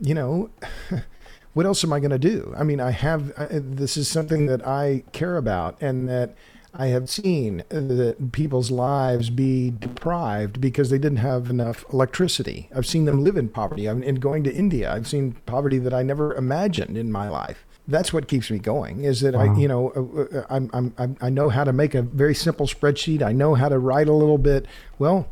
you 0.00 0.14
know, 0.14 0.50
what 1.56 1.64
else 1.64 1.82
am 1.82 1.90
I 1.90 2.00
going 2.00 2.10
to 2.10 2.18
do? 2.18 2.52
I 2.54 2.64
mean, 2.64 2.80
I 2.80 2.90
have, 2.90 3.32
I, 3.38 3.46
this 3.50 3.96
is 3.96 4.08
something 4.08 4.44
that 4.44 4.66
I 4.66 5.04
care 5.12 5.38
about 5.38 5.80
and 5.80 6.06
that 6.06 6.34
I 6.74 6.88
have 6.88 7.08
seen 7.08 7.64
that 7.70 8.32
people's 8.32 8.70
lives 8.70 9.30
be 9.30 9.70
deprived 9.70 10.60
because 10.60 10.90
they 10.90 10.98
didn't 10.98 11.20
have 11.20 11.48
enough 11.48 11.86
electricity. 11.90 12.68
I've 12.76 12.84
seen 12.84 13.06
them 13.06 13.24
live 13.24 13.38
in 13.38 13.48
poverty. 13.48 13.86
I'm 13.86 14.02
in 14.02 14.16
going 14.16 14.44
to 14.44 14.54
India. 14.54 14.92
I've 14.92 15.08
seen 15.08 15.32
poverty 15.46 15.78
that 15.78 15.94
I 15.94 16.02
never 16.02 16.34
imagined 16.34 16.98
in 16.98 17.10
my 17.10 17.30
life. 17.30 17.64
That's 17.88 18.12
what 18.12 18.28
keeps 18.28 18.50
me 18.50 18.58
going. 18.58 19.04
Is 19.04 19.22
that 19.22 19.32
wow. 19.32 19.54
I, 19.54 19.58
you 19.58 19.66
know, 19.66 19.92
uh, 19.96 20.40
uh, 20.40 20.46
I'm, 20.50 20.68
I'm, 20.74 20.94
I'm, 20.98 21.16
I 21.22 21.30
know 21.30 21.48
how 21.48 21.64
to 21.64 21.72
make 21.72 21.94
a 21.94 22.02
very 22.02 22.34
simple 22.34 22.66
spreadsheet. 22.66 23.22
I 23.22 23.32
know 23.32 23.54
how 23.54 23.70
to 23.70 23.78
write 23.78 24.08
a 24.08 24.12
little 24.12 24.36
bit. 24.36 24.66
Well, 24.98 25.28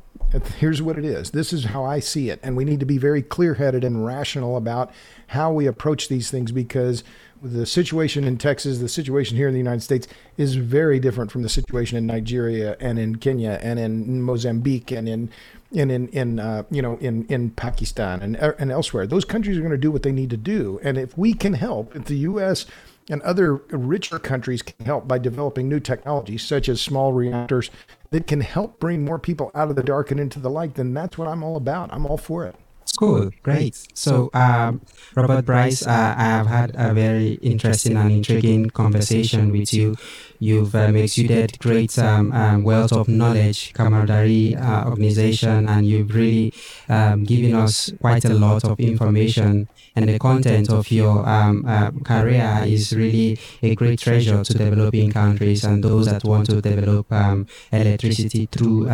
here's 0.59 0.83
what 0.83 0.99
it 0.99 1.05
is. 1.05 1.31
This 1.31 1.53
is 1.53 1.65
how 1.65 1.85
I 1.85 2.01
see 2.01 2.31
it, 2.31 2.41
and 2.43 2.57
we 2.57 2.65
need 2.65 2.81
to 2.81 2.87
be 2.87 2.99
very 2.99 3.23
clear-headed 3.23 3.85
and 3.85 4.05
rational 4.05 4.57
about 4.57 4.93
how 5.29 5.53
we 5.53 5.67
approach 5.67 6.09
these 6.09 6.31
things 6.31 6.53
because 6.53 7.05
the 7.43 7.67
situation 7.67 8.25
in 8.25 8.39
Texas, 8.39 8.79
the 8.79 8.89
situation 8.89 9.37
here 9.37 9.49
in 9.49 9.55
the 9.55 9.59
United 9.59 9.83
States 9.83 10.09
is 10.39 10.57
very 10.57 10.99
different 10.99 11.31
from 11.31 11.43
the 11.43 11.49
situation 11.49 11.99
in 11.99 12.07
Nigeria 12.07 12.77
and 12.81 12.99
in 12.99 13.17
Kenya 13.17 13.59
and 13.63 13.79
in 13.79 14.23
Mozambique 14.23 14.91
and 14.91 15.09
in 15.09 15.31
in 15.73 16.09
in 16.09 16.39
uh, 16.39 16.63
you 16.71 16.81
know 16.81 16.97
in 16.99 17.27
in 17.27 17.51
Pakistan 17.51 18.23
and 18.23 18.37
and 18.37 18.71
elsewhere. 18.71 19.07
Those 19.07 19.25
countries 19.25 19.59
are 19.59 19.61
going 19.61 19.73
to 19.73 19.79
do 19.79 19.91
what 19.91 20.03
they 20.03 20.13
need 20.13 20.31
to 20.31 20.37
do, 20.37 20.81
and 20.83 20.97
if 20.97 21.17
we 21.19 21.35
can 21.35 21.55
help, 21.55 21.95
if 21.95 22.07
the 22.07 22.17
U.S. 22.19 22.67
and 23.09 23.21
other 23.23 23.57
richer 23.71 24.19
countries 24.19 24.63
can 24.63 24.87
help 24.87 25.07
by 25.07 25.19
developing 25.19 25.69
new 25.69 25.81
technologies 25.81 26.43
such 26.43 26.69
as 26.69 26.81
small 26.81 27.13
reactors 27.13 27.71
that 28.11 28.27
can 28.27 28.41
help 28.41 28.79
bring 28.79 29.05
more 29.05 29.19
people 29.19 29.51
out 29.55 29.71
of 29.71 29.77
the 29.77 29.83
dark 29.83 30.11
and 30.11 30.21
into 30.21 30.39
the 30.39 30.51
light, 30.51 30.75
then 30.75 30.95
that's 30.95 31.19
what 31.19 31.29
I'm 31.29 31.43
all 31.43 31.57
about. 31.57 31.93
I'm 31.93 32.07
all 32.07 32.17
for 32.17 32.47
it. 32.47 32.57
Cool, 32.93 33.31
great. 33.43 33.75
So, 33.95 34.31
um, 34.35 34.81
Robert 35.17 35.45
Bryce, 35.45 35.85
uh, 35.85 36.15
I 36.17 36.23
have 36.25 36.47
had 36.47 36.71
a 36.77 36.95
very 36.95 37.33
interesting 37.43 37.97
and 37.97 38.11
intriguing 38.13 38.71
conversation 38.71 39.51
with 39.51 39.73
you. 39.73 39.97
You've 40.39 40.75
um, 40.75 40.95
exuded 40.95 41.59
great 41.59 41.99
um, 41.99 42.31
um, 42.33 42.63
wealth 42.63 42.93
of 42.93 43.09
knowledge, 43.09 43.73
camaraderie, 43.73 44.55
uh, 44.57 44.85
organization, 44.89 45.69
and 45.69 45.87
you've 45.87 46.15
really 46.15 46.53
um, 46.89 47.25
given 47.25 47.55
us 47.55 47.91
quite 48.01 48.25
a 48.25 48.35
lot 48.35 48.65
of 48.65 48.79
information. 48.79 49.69
And 49.97 50.09
the 50.09 50.19
content 50.19 50.69
of 50.71 50.91
your 50.91 51.27
um, 51.29 51.65
uh, 51.67 51.91
career 52.05 52.63
is 52.65 52.93
really 52.93 53.39
a 53.63 53.75
great 53.75 53.99
treasure 54.01 54.43
to 54.45 54.53
developing 54.55 55.11
countries 55.11 55.65
and 55.65 55.83
those 55.83 56.07
that 56.07 56.25
want 56.25 56.47
to 56.47 56.61
develop 56.61 57.11
um, 57.13 57.47
electricity 57.73 58.47
through 58.51 58.87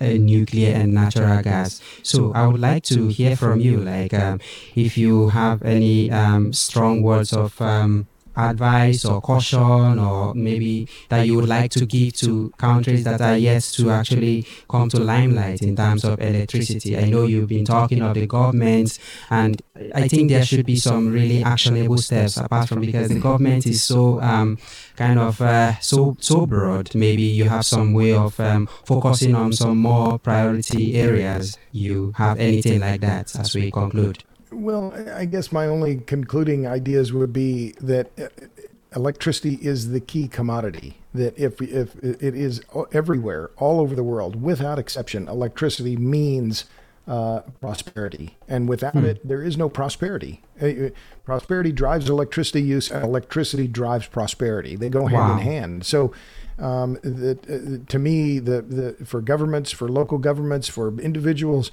nuclear 0.00 0.74
and 0.74 0.92
natural 0.94 1.42
gas. 1.42 1.80
So 2.02 2.32
I 2.32 2.46
would 2.46 2.60
like 2.60 2.82
to 2.84 2.91
hear 3.00 3.36
from 3.36 3.60
you, 3.60 3.78
like 3.80 4.12
um, 4.14 4.40
if 4.74 4.96
you 4.96 5.28
have 5.30 5.62
any 5.62 6.10
um, 6.10 6.52
strong 6.52 7.02
words 7.02 7.32
of 7.32 7.60
um, 7.60 8.06
advice 8.36 9.04
or 9.04 9.20
caution 9.20 9.98
or 9.98 10.34
maybe 10.34 10.88
that 11.08 11.26
you 11.26 11.36
would 11.36 11.48
like 11.48 11.70
to 11.72 11.86
give 11.86 12.14
to 12.14 12.50
countries 12.58 13.04
that 13.04 13.20
are 13.20 13.36
yet 13.36 13.62
to 13.62 13.90
actually 13.90 14.46
come 14.68 14.88
to 14.88 14.98
limelight 14.98 15.62
in 15.62 15.76
terms 15.76 16.04
of 16.04 16.20
electricity? 16.20 16.96
I 16.96 17.04
know 17.10 17.24
you've 17.24 17.48
been 17.48 17.64
talking 17.64 18.02
of 18.02 18.14
the 18.14 18.26
government 18.26 18.98
and 19.30 19.60
I 19.94 20.08
think 20.08 20.30
there 20.30 20.44
should 20.44 20.66
be 20.66 20.76
some 20.76 21.12
really 21.12 21.42
actionable 21.42 21.98
steps 21.98 22.36
apart 22.36 22.68
from 22.68 22.80
because 22.80 23.08
the 23.08 23.20
government 23.20 23.66
is 23.66 23.82
so 23.82 24.20
um, 24.20 24.58
kind 24.96 25.18
of 25.18 25.40
uh, 25.40 25.78
so 25.80 26.16
so 26.20 26.46
broad. 26.46 26.94
Maybe 26.94 27.22
you 27.22 27.48
have 27.48 27.64
some 27.64 27.92
way 27.92 28.14
of 28.14 28.38
um, 28.40 28.68
focusing 28.84 29.34
on 29.34 29.52
some 29.52 29.78
more 29.78 30.18
priority 30.18 30.94
areas. 30.94 31.58
You 31.72 32.12
have 32.16 32.38
anything 32.38 32.80
like 32.80 33.00
that 33.00 33.34
as 33.34 33.54
we 33.54 33.70
conclude? 33.70 34.24
Well, 34.52 34.92
I 35.14 35.24
guess 35.24 35.52
my 35.52 35.66
only 35.66 35.96
concluding 35.96 36.66
ideas 36.66 37.12
would 37.12 37.32
be 37.32 37.72
that 37.80 38.10
uh, 38.18 38.28
electricity 38.94 39.58
is 39.60 39.90
the 39.90 40.00
key 40.00 40.28
commodity. 40.28 40.98
That 41.14 41.38
if 41.38 41.60
if 41.60 41.94
it 41.96 42.34
is 42.34 42.62
everywhere, 42.92 43.50
all 43.56 43.80
over 43.80 43.94
the 43.94 44.02
world, 44.02 44.42
without 44.42 44.78
exception, 44.78 45.28
electricity 45.28 45.96
means 45.96 46.64
uh, 47.06 47.40
prosperity, 47.60 48.36
and 48.48 48.68
without 48.68 48.92
hmm. 48.92 49.04
it, 49.04 49.26
there 49.26 49.42
is 49.42 49.56
no 49.56 49.68
prosperity. 49.68 50.40
Uh, 50.60 50.66
uh, 50.66 50.90
prosperity 51.24 51.72
drives 51.72 52.08
electricity 52.08 52.62
use, 52.62 52.90
and 52.90 53.04
electricity 53.04 53.66
drives 53.66 54.06
prosperity. 54.06 54.76
They 54.76 54.88
go 54.88 55.06
hand 55.06 55.12
wow. 55.12 55.32
in 55.32 55.38
hand. 55.38 55.86
So. 55.86 56.12
Um, 56.58 56.98
the, 57.02 57.38
uh, 57.48 57.90
to 57.90 57.98
me, 57.98 58.38
the, 58.38 58.60
the 58.60 59.04
for 59.06 59.22
governments, 59.22 59.72
for 59.72 59.88
local 59.88 60.18
governments, 60.18 60.68
for 60.68 60.96
individuals, 61.00 61.72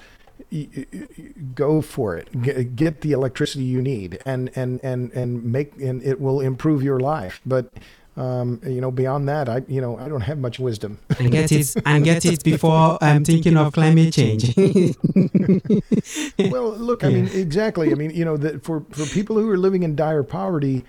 go 1.55 1.81
for 1.81 2.17
it. 2.17 2.75
Get 2.75 3.01
the 3.01 3.11
electricity 3.11 3.63
you 3.63 3.81
need, 3.81 4.19
and 4.25 4.49
and 4.55 4.79
and 4.83 5.11
and 5.13 5.43
make 5.43 5.75
and 5.79 6.01
it 6.03 6.19
will 6.19 6.41
improve 6.41 6.81
your 6.81 6.99
life. 6.99 7.41
But 7.45 7.71
um, 8.17 8.59
you 8.65 8.81
know, 8.81 8.91
beyond 8.91 9.29
that, 9.29 9.47
I 9.47 9.61
you 9.67 9.79
know 9.79 9.97
I 9.97 10.09
don't 10.09 10.21
have 10.21 10.39
much 10.39 10.59
wisdom. 10.59 10.99
and 11.19 11.31
get 11.31 11.51
it 11.51 11.75
and 11.85 12.03
get 12.03 12.25
it 12.25 12.43
before 12.43 12.97
I'm 13.01 13.23
thinking 13.23 13.55
of 13.57 13.73
climate 13.73 14.13
change. 14.13 14.55
well, 16.51 16.71
look, 16.71 17.03
I 17.03 17.09
mean, 17.09 17.27
exactly. 17.27 17.91
I 17.91 17.95
mean, 17.95 18.09
you 18.11 18.25
know, 18.25 18.35
that 18.37 18.63
for 18.63 18.83
for 18.91 19.05
people 19.05 19.37
who 19.37 19.49
are 19.49 19.57
living 19.57 19.83
in 19.83 19.95
dire 19.95 20.23
poverty, 20.23 20.83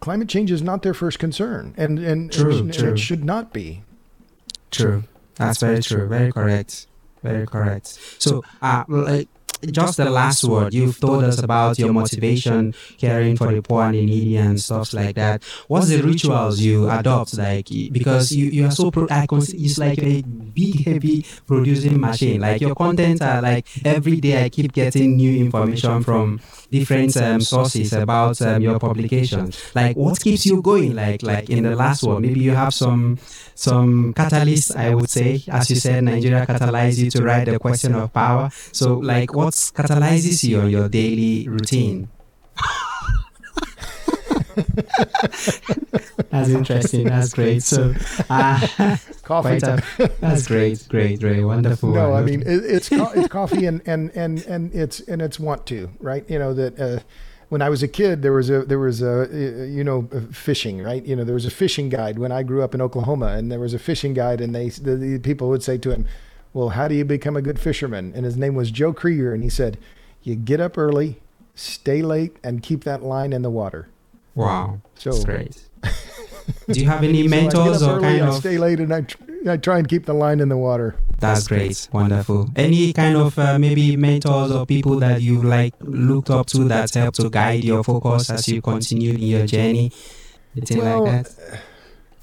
climate 0.00 0.28
change 0.28 0.50
is 0.50 0.62
not 0.62 0.82
their 0.82 0.94
first 0.94 1.18
concern, 1.18 1.74
and 1.76 1.98
and, 1.98 2.32
true, 2.32 2.58
and, 2.58 2.74
true. 2.74 2.88
and 2.88 2.98
it 2.98 3.00
should 3.00 3.24
not 3.24 3.52
be. 3.52 3.82
True. 4.70 5.04
That's 5.36 5.60
very 5.60 5.80
true. 5.82 6.08
Very 6.08 6.32
correct. 6.32 6.86
Very 7.22 7.46
correct. 7.46 7.98
So, 8.18 8.42
uh, 8.62 8.84
like, 8.88 9.28
just 9.70 9.98
the 9.98 10.08
last 10.08 10.42
word, 10.44 10.72
you've 10.72 10.98
told 11.00 11.22
us 11.22 11.38
about 11.42 11.78
your 11.78 11.92
motivation, 11.92 12.74
caring 12.96 13.36
for 13.36 13.52
the 13.52 13.60
poor 13.60 13.82
and 13.84 13.94
the 13.94 14.06
needy 14.06 14.36
and 14.36 14.58
stuff 14.60 14.94
like 14.94 15.16
that. 15.16 15.44
What's 15.68 15.88
the 15.88 16.00
rituals 16.02 16.60
you 16.60 16.88
adopt? 16.90 17.36
Like, 17.36 17.68
because 17.92 18.32
you, 18.32 18.46
you 18.46 18.66
are 18.66 18.70
so, 18.70 18.90
pro- 18.90 19.06
I 19.10 19.26
it's 19.30 19.78
like 19.78 19.98
a 19.98 20.22
big, 20.22 20.84
heavy 20.86 21.26
producing 21.46 22.00
machine. 22.00 22.40
Like, 22.40 22.62
your 22.62 22.74
content 22.74 23.20
are 23.20 23.42
like, 23.42 23.66
every 23.84 24.20
day 24.20 24.42
I 24.44 24.48
keep 24.48 24.72
getting 24.72 25.16
new 25.16 25.44
information 25.44 26.02
from 26.02 26.40
different 26.70 27.16
um, 27.16 27.40
sources 27.40 27.92
about 27.92 28.40
um, 28.42 28.62
your 28.62 28.78
publications. 28.78 29.70
Like, 29.74 29.96
what 29.96 30.20
keeps 30.20 30.46
you 30.46 30.62
going? 30.62 30.94
Like, 30.94 31.22
like 31.22 31.50
in 31.50 31.64
the 31.64 31.74
last 31.74 32.02
one, 32.02 32.22
maybe 32.22 32.40
you 32.40 32.52
have 32.52 32.72
some 32.72 33.18
some 33.54 34.14
catalyst. 34.14 34.76
I 34.76 34.94
would 34.94 35.10
say, 35.10 35.42
as 35.48 35.70
you 35.70 35.76
said, 35.76 36.04
Nigeria 36.04 36.46
catalyzed 36.46 36.98
you 36.98 37.10
to 37.10 37.22
write 37.22 37.46
the 37.46 37.58
question 37.58 37.94
of 37.94 38.12
power. 38.12 38.50
So, 38.72 38.98
like, 38.98 39.34
what 39.34 39.54
catalyzes 39.54 40.44
you 40.44 40.60
on 40.60 40.70
your 40.70 40.88
daily 40.88 41.48
routine? 41.48 42.08
that's 46.30 46.48
interesting. 46.48 47.06
That's 47.06 47.32
great. 47.32 47.62
So, 47.62 47.94
uh, 48.28 48.66
coffee. 49.22 49.58
A, 49.62 49.82
that's 50.20 50.46
great. 50.46 50.86
Great. 50.88 51.20
Great. 51.20 51.44
Wonderful. 51.44 51.92
No, 51.92 52.14
I 52.14 52.22
mean 52.22 52.42
it, 52.42 52.64
it's 52.64 52.88
co- 52.88 53.12
it's 53.14 53.28
coffee 53.28 53.66
and, 53.66 53.82
and 53.86 54.10
and 54.14 54.44
and 54.46 54.74
it's 54.74 55.00
and 55.00 55.22
it's 55.22 55.38
want 55.40 55.66
to 55.66 55.90
right. 56.00 56.28
You 56.28 56.38
know 56.38 56.54
that. 56.54 56.78
Uh, 56.78 57.00
when 57.48 57.62
I 57.62 57.68
was 57.68 57.82
a 57.82 57.88
kid, 57.88 58.22
there 58.22 58.32
was 58.32 58.48
a 58.48 58.64
there 58.64 58.78
was 58.78 59.02
a 59.02 59.66
you 59.68 59.82
know 59.82 60.08
fishing 60.30 60.80
right. 60.84 61.04
You 61.04 61.16
know 61.16 61.24
there 61.24 61.34
was 61.34 61.46
a 61.46 61.50
fishing 61.50 61.88
guide 61.88 62.16
when 62.16 62.30
I 62.30 62.44
grew 62.44 62.62
up 62.62 62.76
in 62.76 62.80
Oklahoma, 62.80 63.26
and 63.36 63.50
there 63.50 63.58
was 63.58 63.74
a 63.74 63.78
fishing 63.80 64.14
guide, 64.14 64.40
and 64.40 64.54
they 64.54 64.68
the, 64.68 64.94
the 64.94 65.18
people 65.18 65.48
would 65.48 65.64
say 65.64 65.76
to 65.78 65.90
him, 65.90 66.06
well, 66.52 66.70
how 66.70 66.88
do 66.88 66.94
you 66.94 67.04
become 67.04 67.36
a 67.36 67.42
good 67.42 67.58
fisherman? 67.58 68.12
And 68.14 68.24
his 68.24 68.36
name 68.36 68.54
was 68.54 68.70
Joe 68.70 68.92
Krieger. 68.92 69.32
And 69.32 69.42
he 69.42 69.48
said, 69.48 69.78
you 70.22 70.34
get 70.34 70.60
up 70.60 70.76
early, 70.76 71.20
stay 71.54 72.02
late, 72.02 72.36
and 72.42 72.62
keep 72.62 72.84
that 72.84 73.02
line 73.02 73.32
in 73.32 73.42
the 73.42 73.50
water. 73.50 73.88
Wow. 74.40 74.80
So 74.96 75.10
That's 75.12 75.24
great. 75.24 75.68
Do 76.68 76.80
you 76.80 76.86
have 76.86 77.02
any 77.02 77.26
so 77.28 77.36
I 77.36 77.40
get 77.40 77.42
mentors 77.44 77.82
up 77.82 77.90
or 77.90 77.94
early, 77.96 78.02
kind 78.02 78.22
I 78.22 78.28
of? 78.28 78.34
stay 78.34 78.58
late, 78.58 78.80
and 78.80 78.92
I, 78.92 79.00
tr- 79.02 79.22
I 79.48 79.56
try 79.56 79.78
and 79.78 79.88
keep 79.88 80.06
the 80.06 80.12
line 80.14 80.40
in 80.40 80.48
the 80.48 80.56
water. 80.56 80.96
That's 81.18 81.46
great. 81.48 81.88
Wonderful. 81.92 82.48
Any 82.56 82.92
kind 82.92 83.16
of 83.16 83.38
uh, 83.38 83.58
maybe 83.58 83.96
mentors 83.96 84.50
or 84.50 84.64
people 84.66 84.98
that 85.00 85.20
you 85.20 85.42
like 85.42 85.74
looked 85.80 86.30
up 86.30 86.46
to 86.48 86.64
that 86.64 86.92
help 86.94 87.14
to 87.16 87.28
guide 87.28 87.62
your 87.64 87.84
focus 87.84 88.30
as 88.30 88.48
you 88.48 88.62
continue 88.62 89.12
in 89.14 89.20
your 89.22 89.46
journey? 89.46 89.92
Anything 90.56 90.78
Well, 90.78 91.04
like 91.04 91.24
that? 91.24 91.60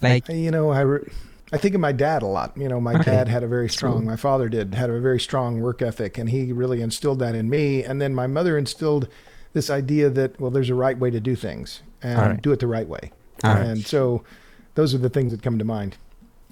Like, 0.01 0.27
You 0.29 0.51
know, 0.51 0.69
I, 0.71 0.81
re- 0.81 1.07
I 1.53 1.57
think 1.57 1.75
of 1.75 1.81
my 1.81 1.91
dad 1.91 2.23
a 2.23 2.27
lot. 2.27 2.57
You 2.57 2.67
know, 2.67 2.79
my 2.81 2.95
Okay. 2.95 3.11
dad 3.11 3.27
had 3.27 3.43
a 3.43 3.47
very 3.47 3.69
strong, 3.69 4.03
my 4.05 4.15
father 4.15 4.49
did, 4.49 4.73
had 4.73 4.89
a 4.89 4.99
very 4.99 5.19
strong 5.19 5.61
work 5.61 5.81
ethic, 5.81 6.17
and 6.17 6.29
he 6.29 6.51
really 6.51 6.81
instilled 6.81 7.19
that 7.19 7.35
in 7.35 7.49
me. 7.49 7.83
And 7.83 8.01
then 8.01 8.13
my 8.15 8.25
mother 8.27 8.57
instilled 8.57 9.07
this 9.53 9.69
idea 9.69 10.09
that, 10.09 10.39
well, 10.39 10.51
there's 10.51 10.69
a 10.69 10.75
right 10.75 10.97
way 10.97 11.09
to 11.11 11.19
do 11.19 11.35
things 11.35 11.81
and 12.01 12.19
right. 12.19 12.41
do 12.41 12.51
it 12.51 12.59
the 12.59 12.67
right 12.67 12.87
way. 12.87 13.11
all 13.43 13.53
right. 13.53 13.65
And 13.65 13.85
so 13.85 14.23
those 14.75 14.93
are 14.93 14.99
the 14.99 15.09
things 15.09 15.31
that 15.31 15.41
come 15.41 15.57
to 15.57 15.65
mind. 15.65 15.97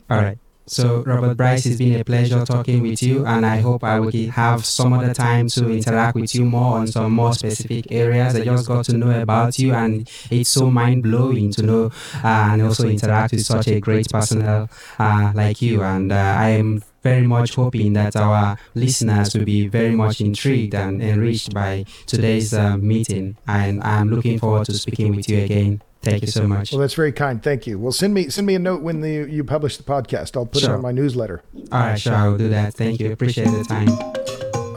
All 0.10 0.18
right. 0.18 0.38
So, 0.68 1.04
Robert 1.04 1.38
Bryce, 1.38 1.68
it's 1.68 1.78
been 1.78 2.00
a 2.00 2.04
pleasure 2.04 2.44
talking 2.44 2.82
with 2.82 3.04
you, 3.04 3.24
and 3.24 3.46
I 3.46 3.58
hope 3.58 3.84
I 3.84 4.00
will 4.00 4.12
have 4.32 4.66
some 4.66 4.94
other 4.94 5.14
time 5.14 5.48
to 5.50 5.70
interact 5.70 6.16
with 6.16 6.34
you 6.34 6.44
more 6.44 6.78
on 6.78 6.88
some 6.88 7.12
more 7.12 7.34
specific 7.34 7.92
areas. 7.92 8.36
I 8.36 8.44
just 8.44 8.68
got 8.68 8.86
to 8.86 8.98
know 8.98 9.22
about 9.22 9.60
you, 9.60 9.76
and 9.76 10.10
it's 10.32 10.50
so 10.50 10.72
mind 10.72 11.04
blowing 11.04 11.52
to 11.52 11.62
know 11.62 11.92
uh, 12.24 12.50
and 12.52 12.64
also 12.64 12.88
interact 12.88 13.34
with 13.34 13.46
such 13.46 13.68
a 13.68 13.80
great 13.80 14.10
personnel 14.10 14.68
uh, 14.98 15.32
like 15.36 15.62
you. 15.62 15.84
And 15.84 16.12
uh, 16.12 16.16
I 16.16 16.50
am 16.50 16.82
very 17.06 17.28
much 17.28 17.54
hoping 17.54 17.94
that 17.94 18.16
our 18.16 18.58
listeners 18.74 19.36
will 19.36 19.46
be 19.46 19.68
very 19.68 19.96
much 19.96 20.22
intrigued 20.22 20.74
and 20.74 21.04
enriched 21.04 21.54
by 21.54 21.86
today's 22.08 22.52
uh, 22.52 22.78
meeting. 22.78 23.38
And 23.48 23.84
I'm 23.84 24.10
looking 24.10 24.40
forward 24.40 24.66
to 24.66 24.74
speaking 24.74 25.16
with 25.16 25.30
you 25.30 25.44
again. 25.46 25.84
Thank 26.02 26.24
you 26.24 26.28
so 26.28 26.48
much. 26.48 26.72
Well, 26.72 26.82
that's 26.82 26.96
very 26.96 27.12
kind. 27.12 27.42
Thank 27.42 27.68
you. 27.68 27.78
Well, 27.80 27.92
send 27.92 28.14
me 28.14 28.30
send 28.30 28.46
me 28.48 28.56
a 28.56 28.60
note 28.60 28.82
when 28.82 29.02
the, 29.02 29.28
you 29.30 29.44
publish 29.44 29.78
the 29.78 29.84
podcast. 29.84 30.36
I'll 30.36 30.46
put 30.48 30.64
it 30.64 30.70
on 30.70 30.82
my 30.82 30.92
newsletter. 30.92 31.44
All 31.72 31.80
right, 31.80 32.00
sure, 32.00 32.16
I 32.16 32.28
will 32.28 32.38
do 32.38 32.50
that. 32.50 32.74
Thank 32.74 33.00
you. 33.00 33.12
Appreciate 33.12 33.50
the 33.50 33.64
time. 33.64 33.90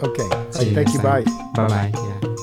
Okay. 0.03 0.29
See 0.53 0.69
you 0.69 0.75
Thank 0.75 0.93
you. 0.95 1.01
time. 1.01 1.25
Bye. 1.25 1.67
Bye 1.67 1.91
bye. 1.91 2.35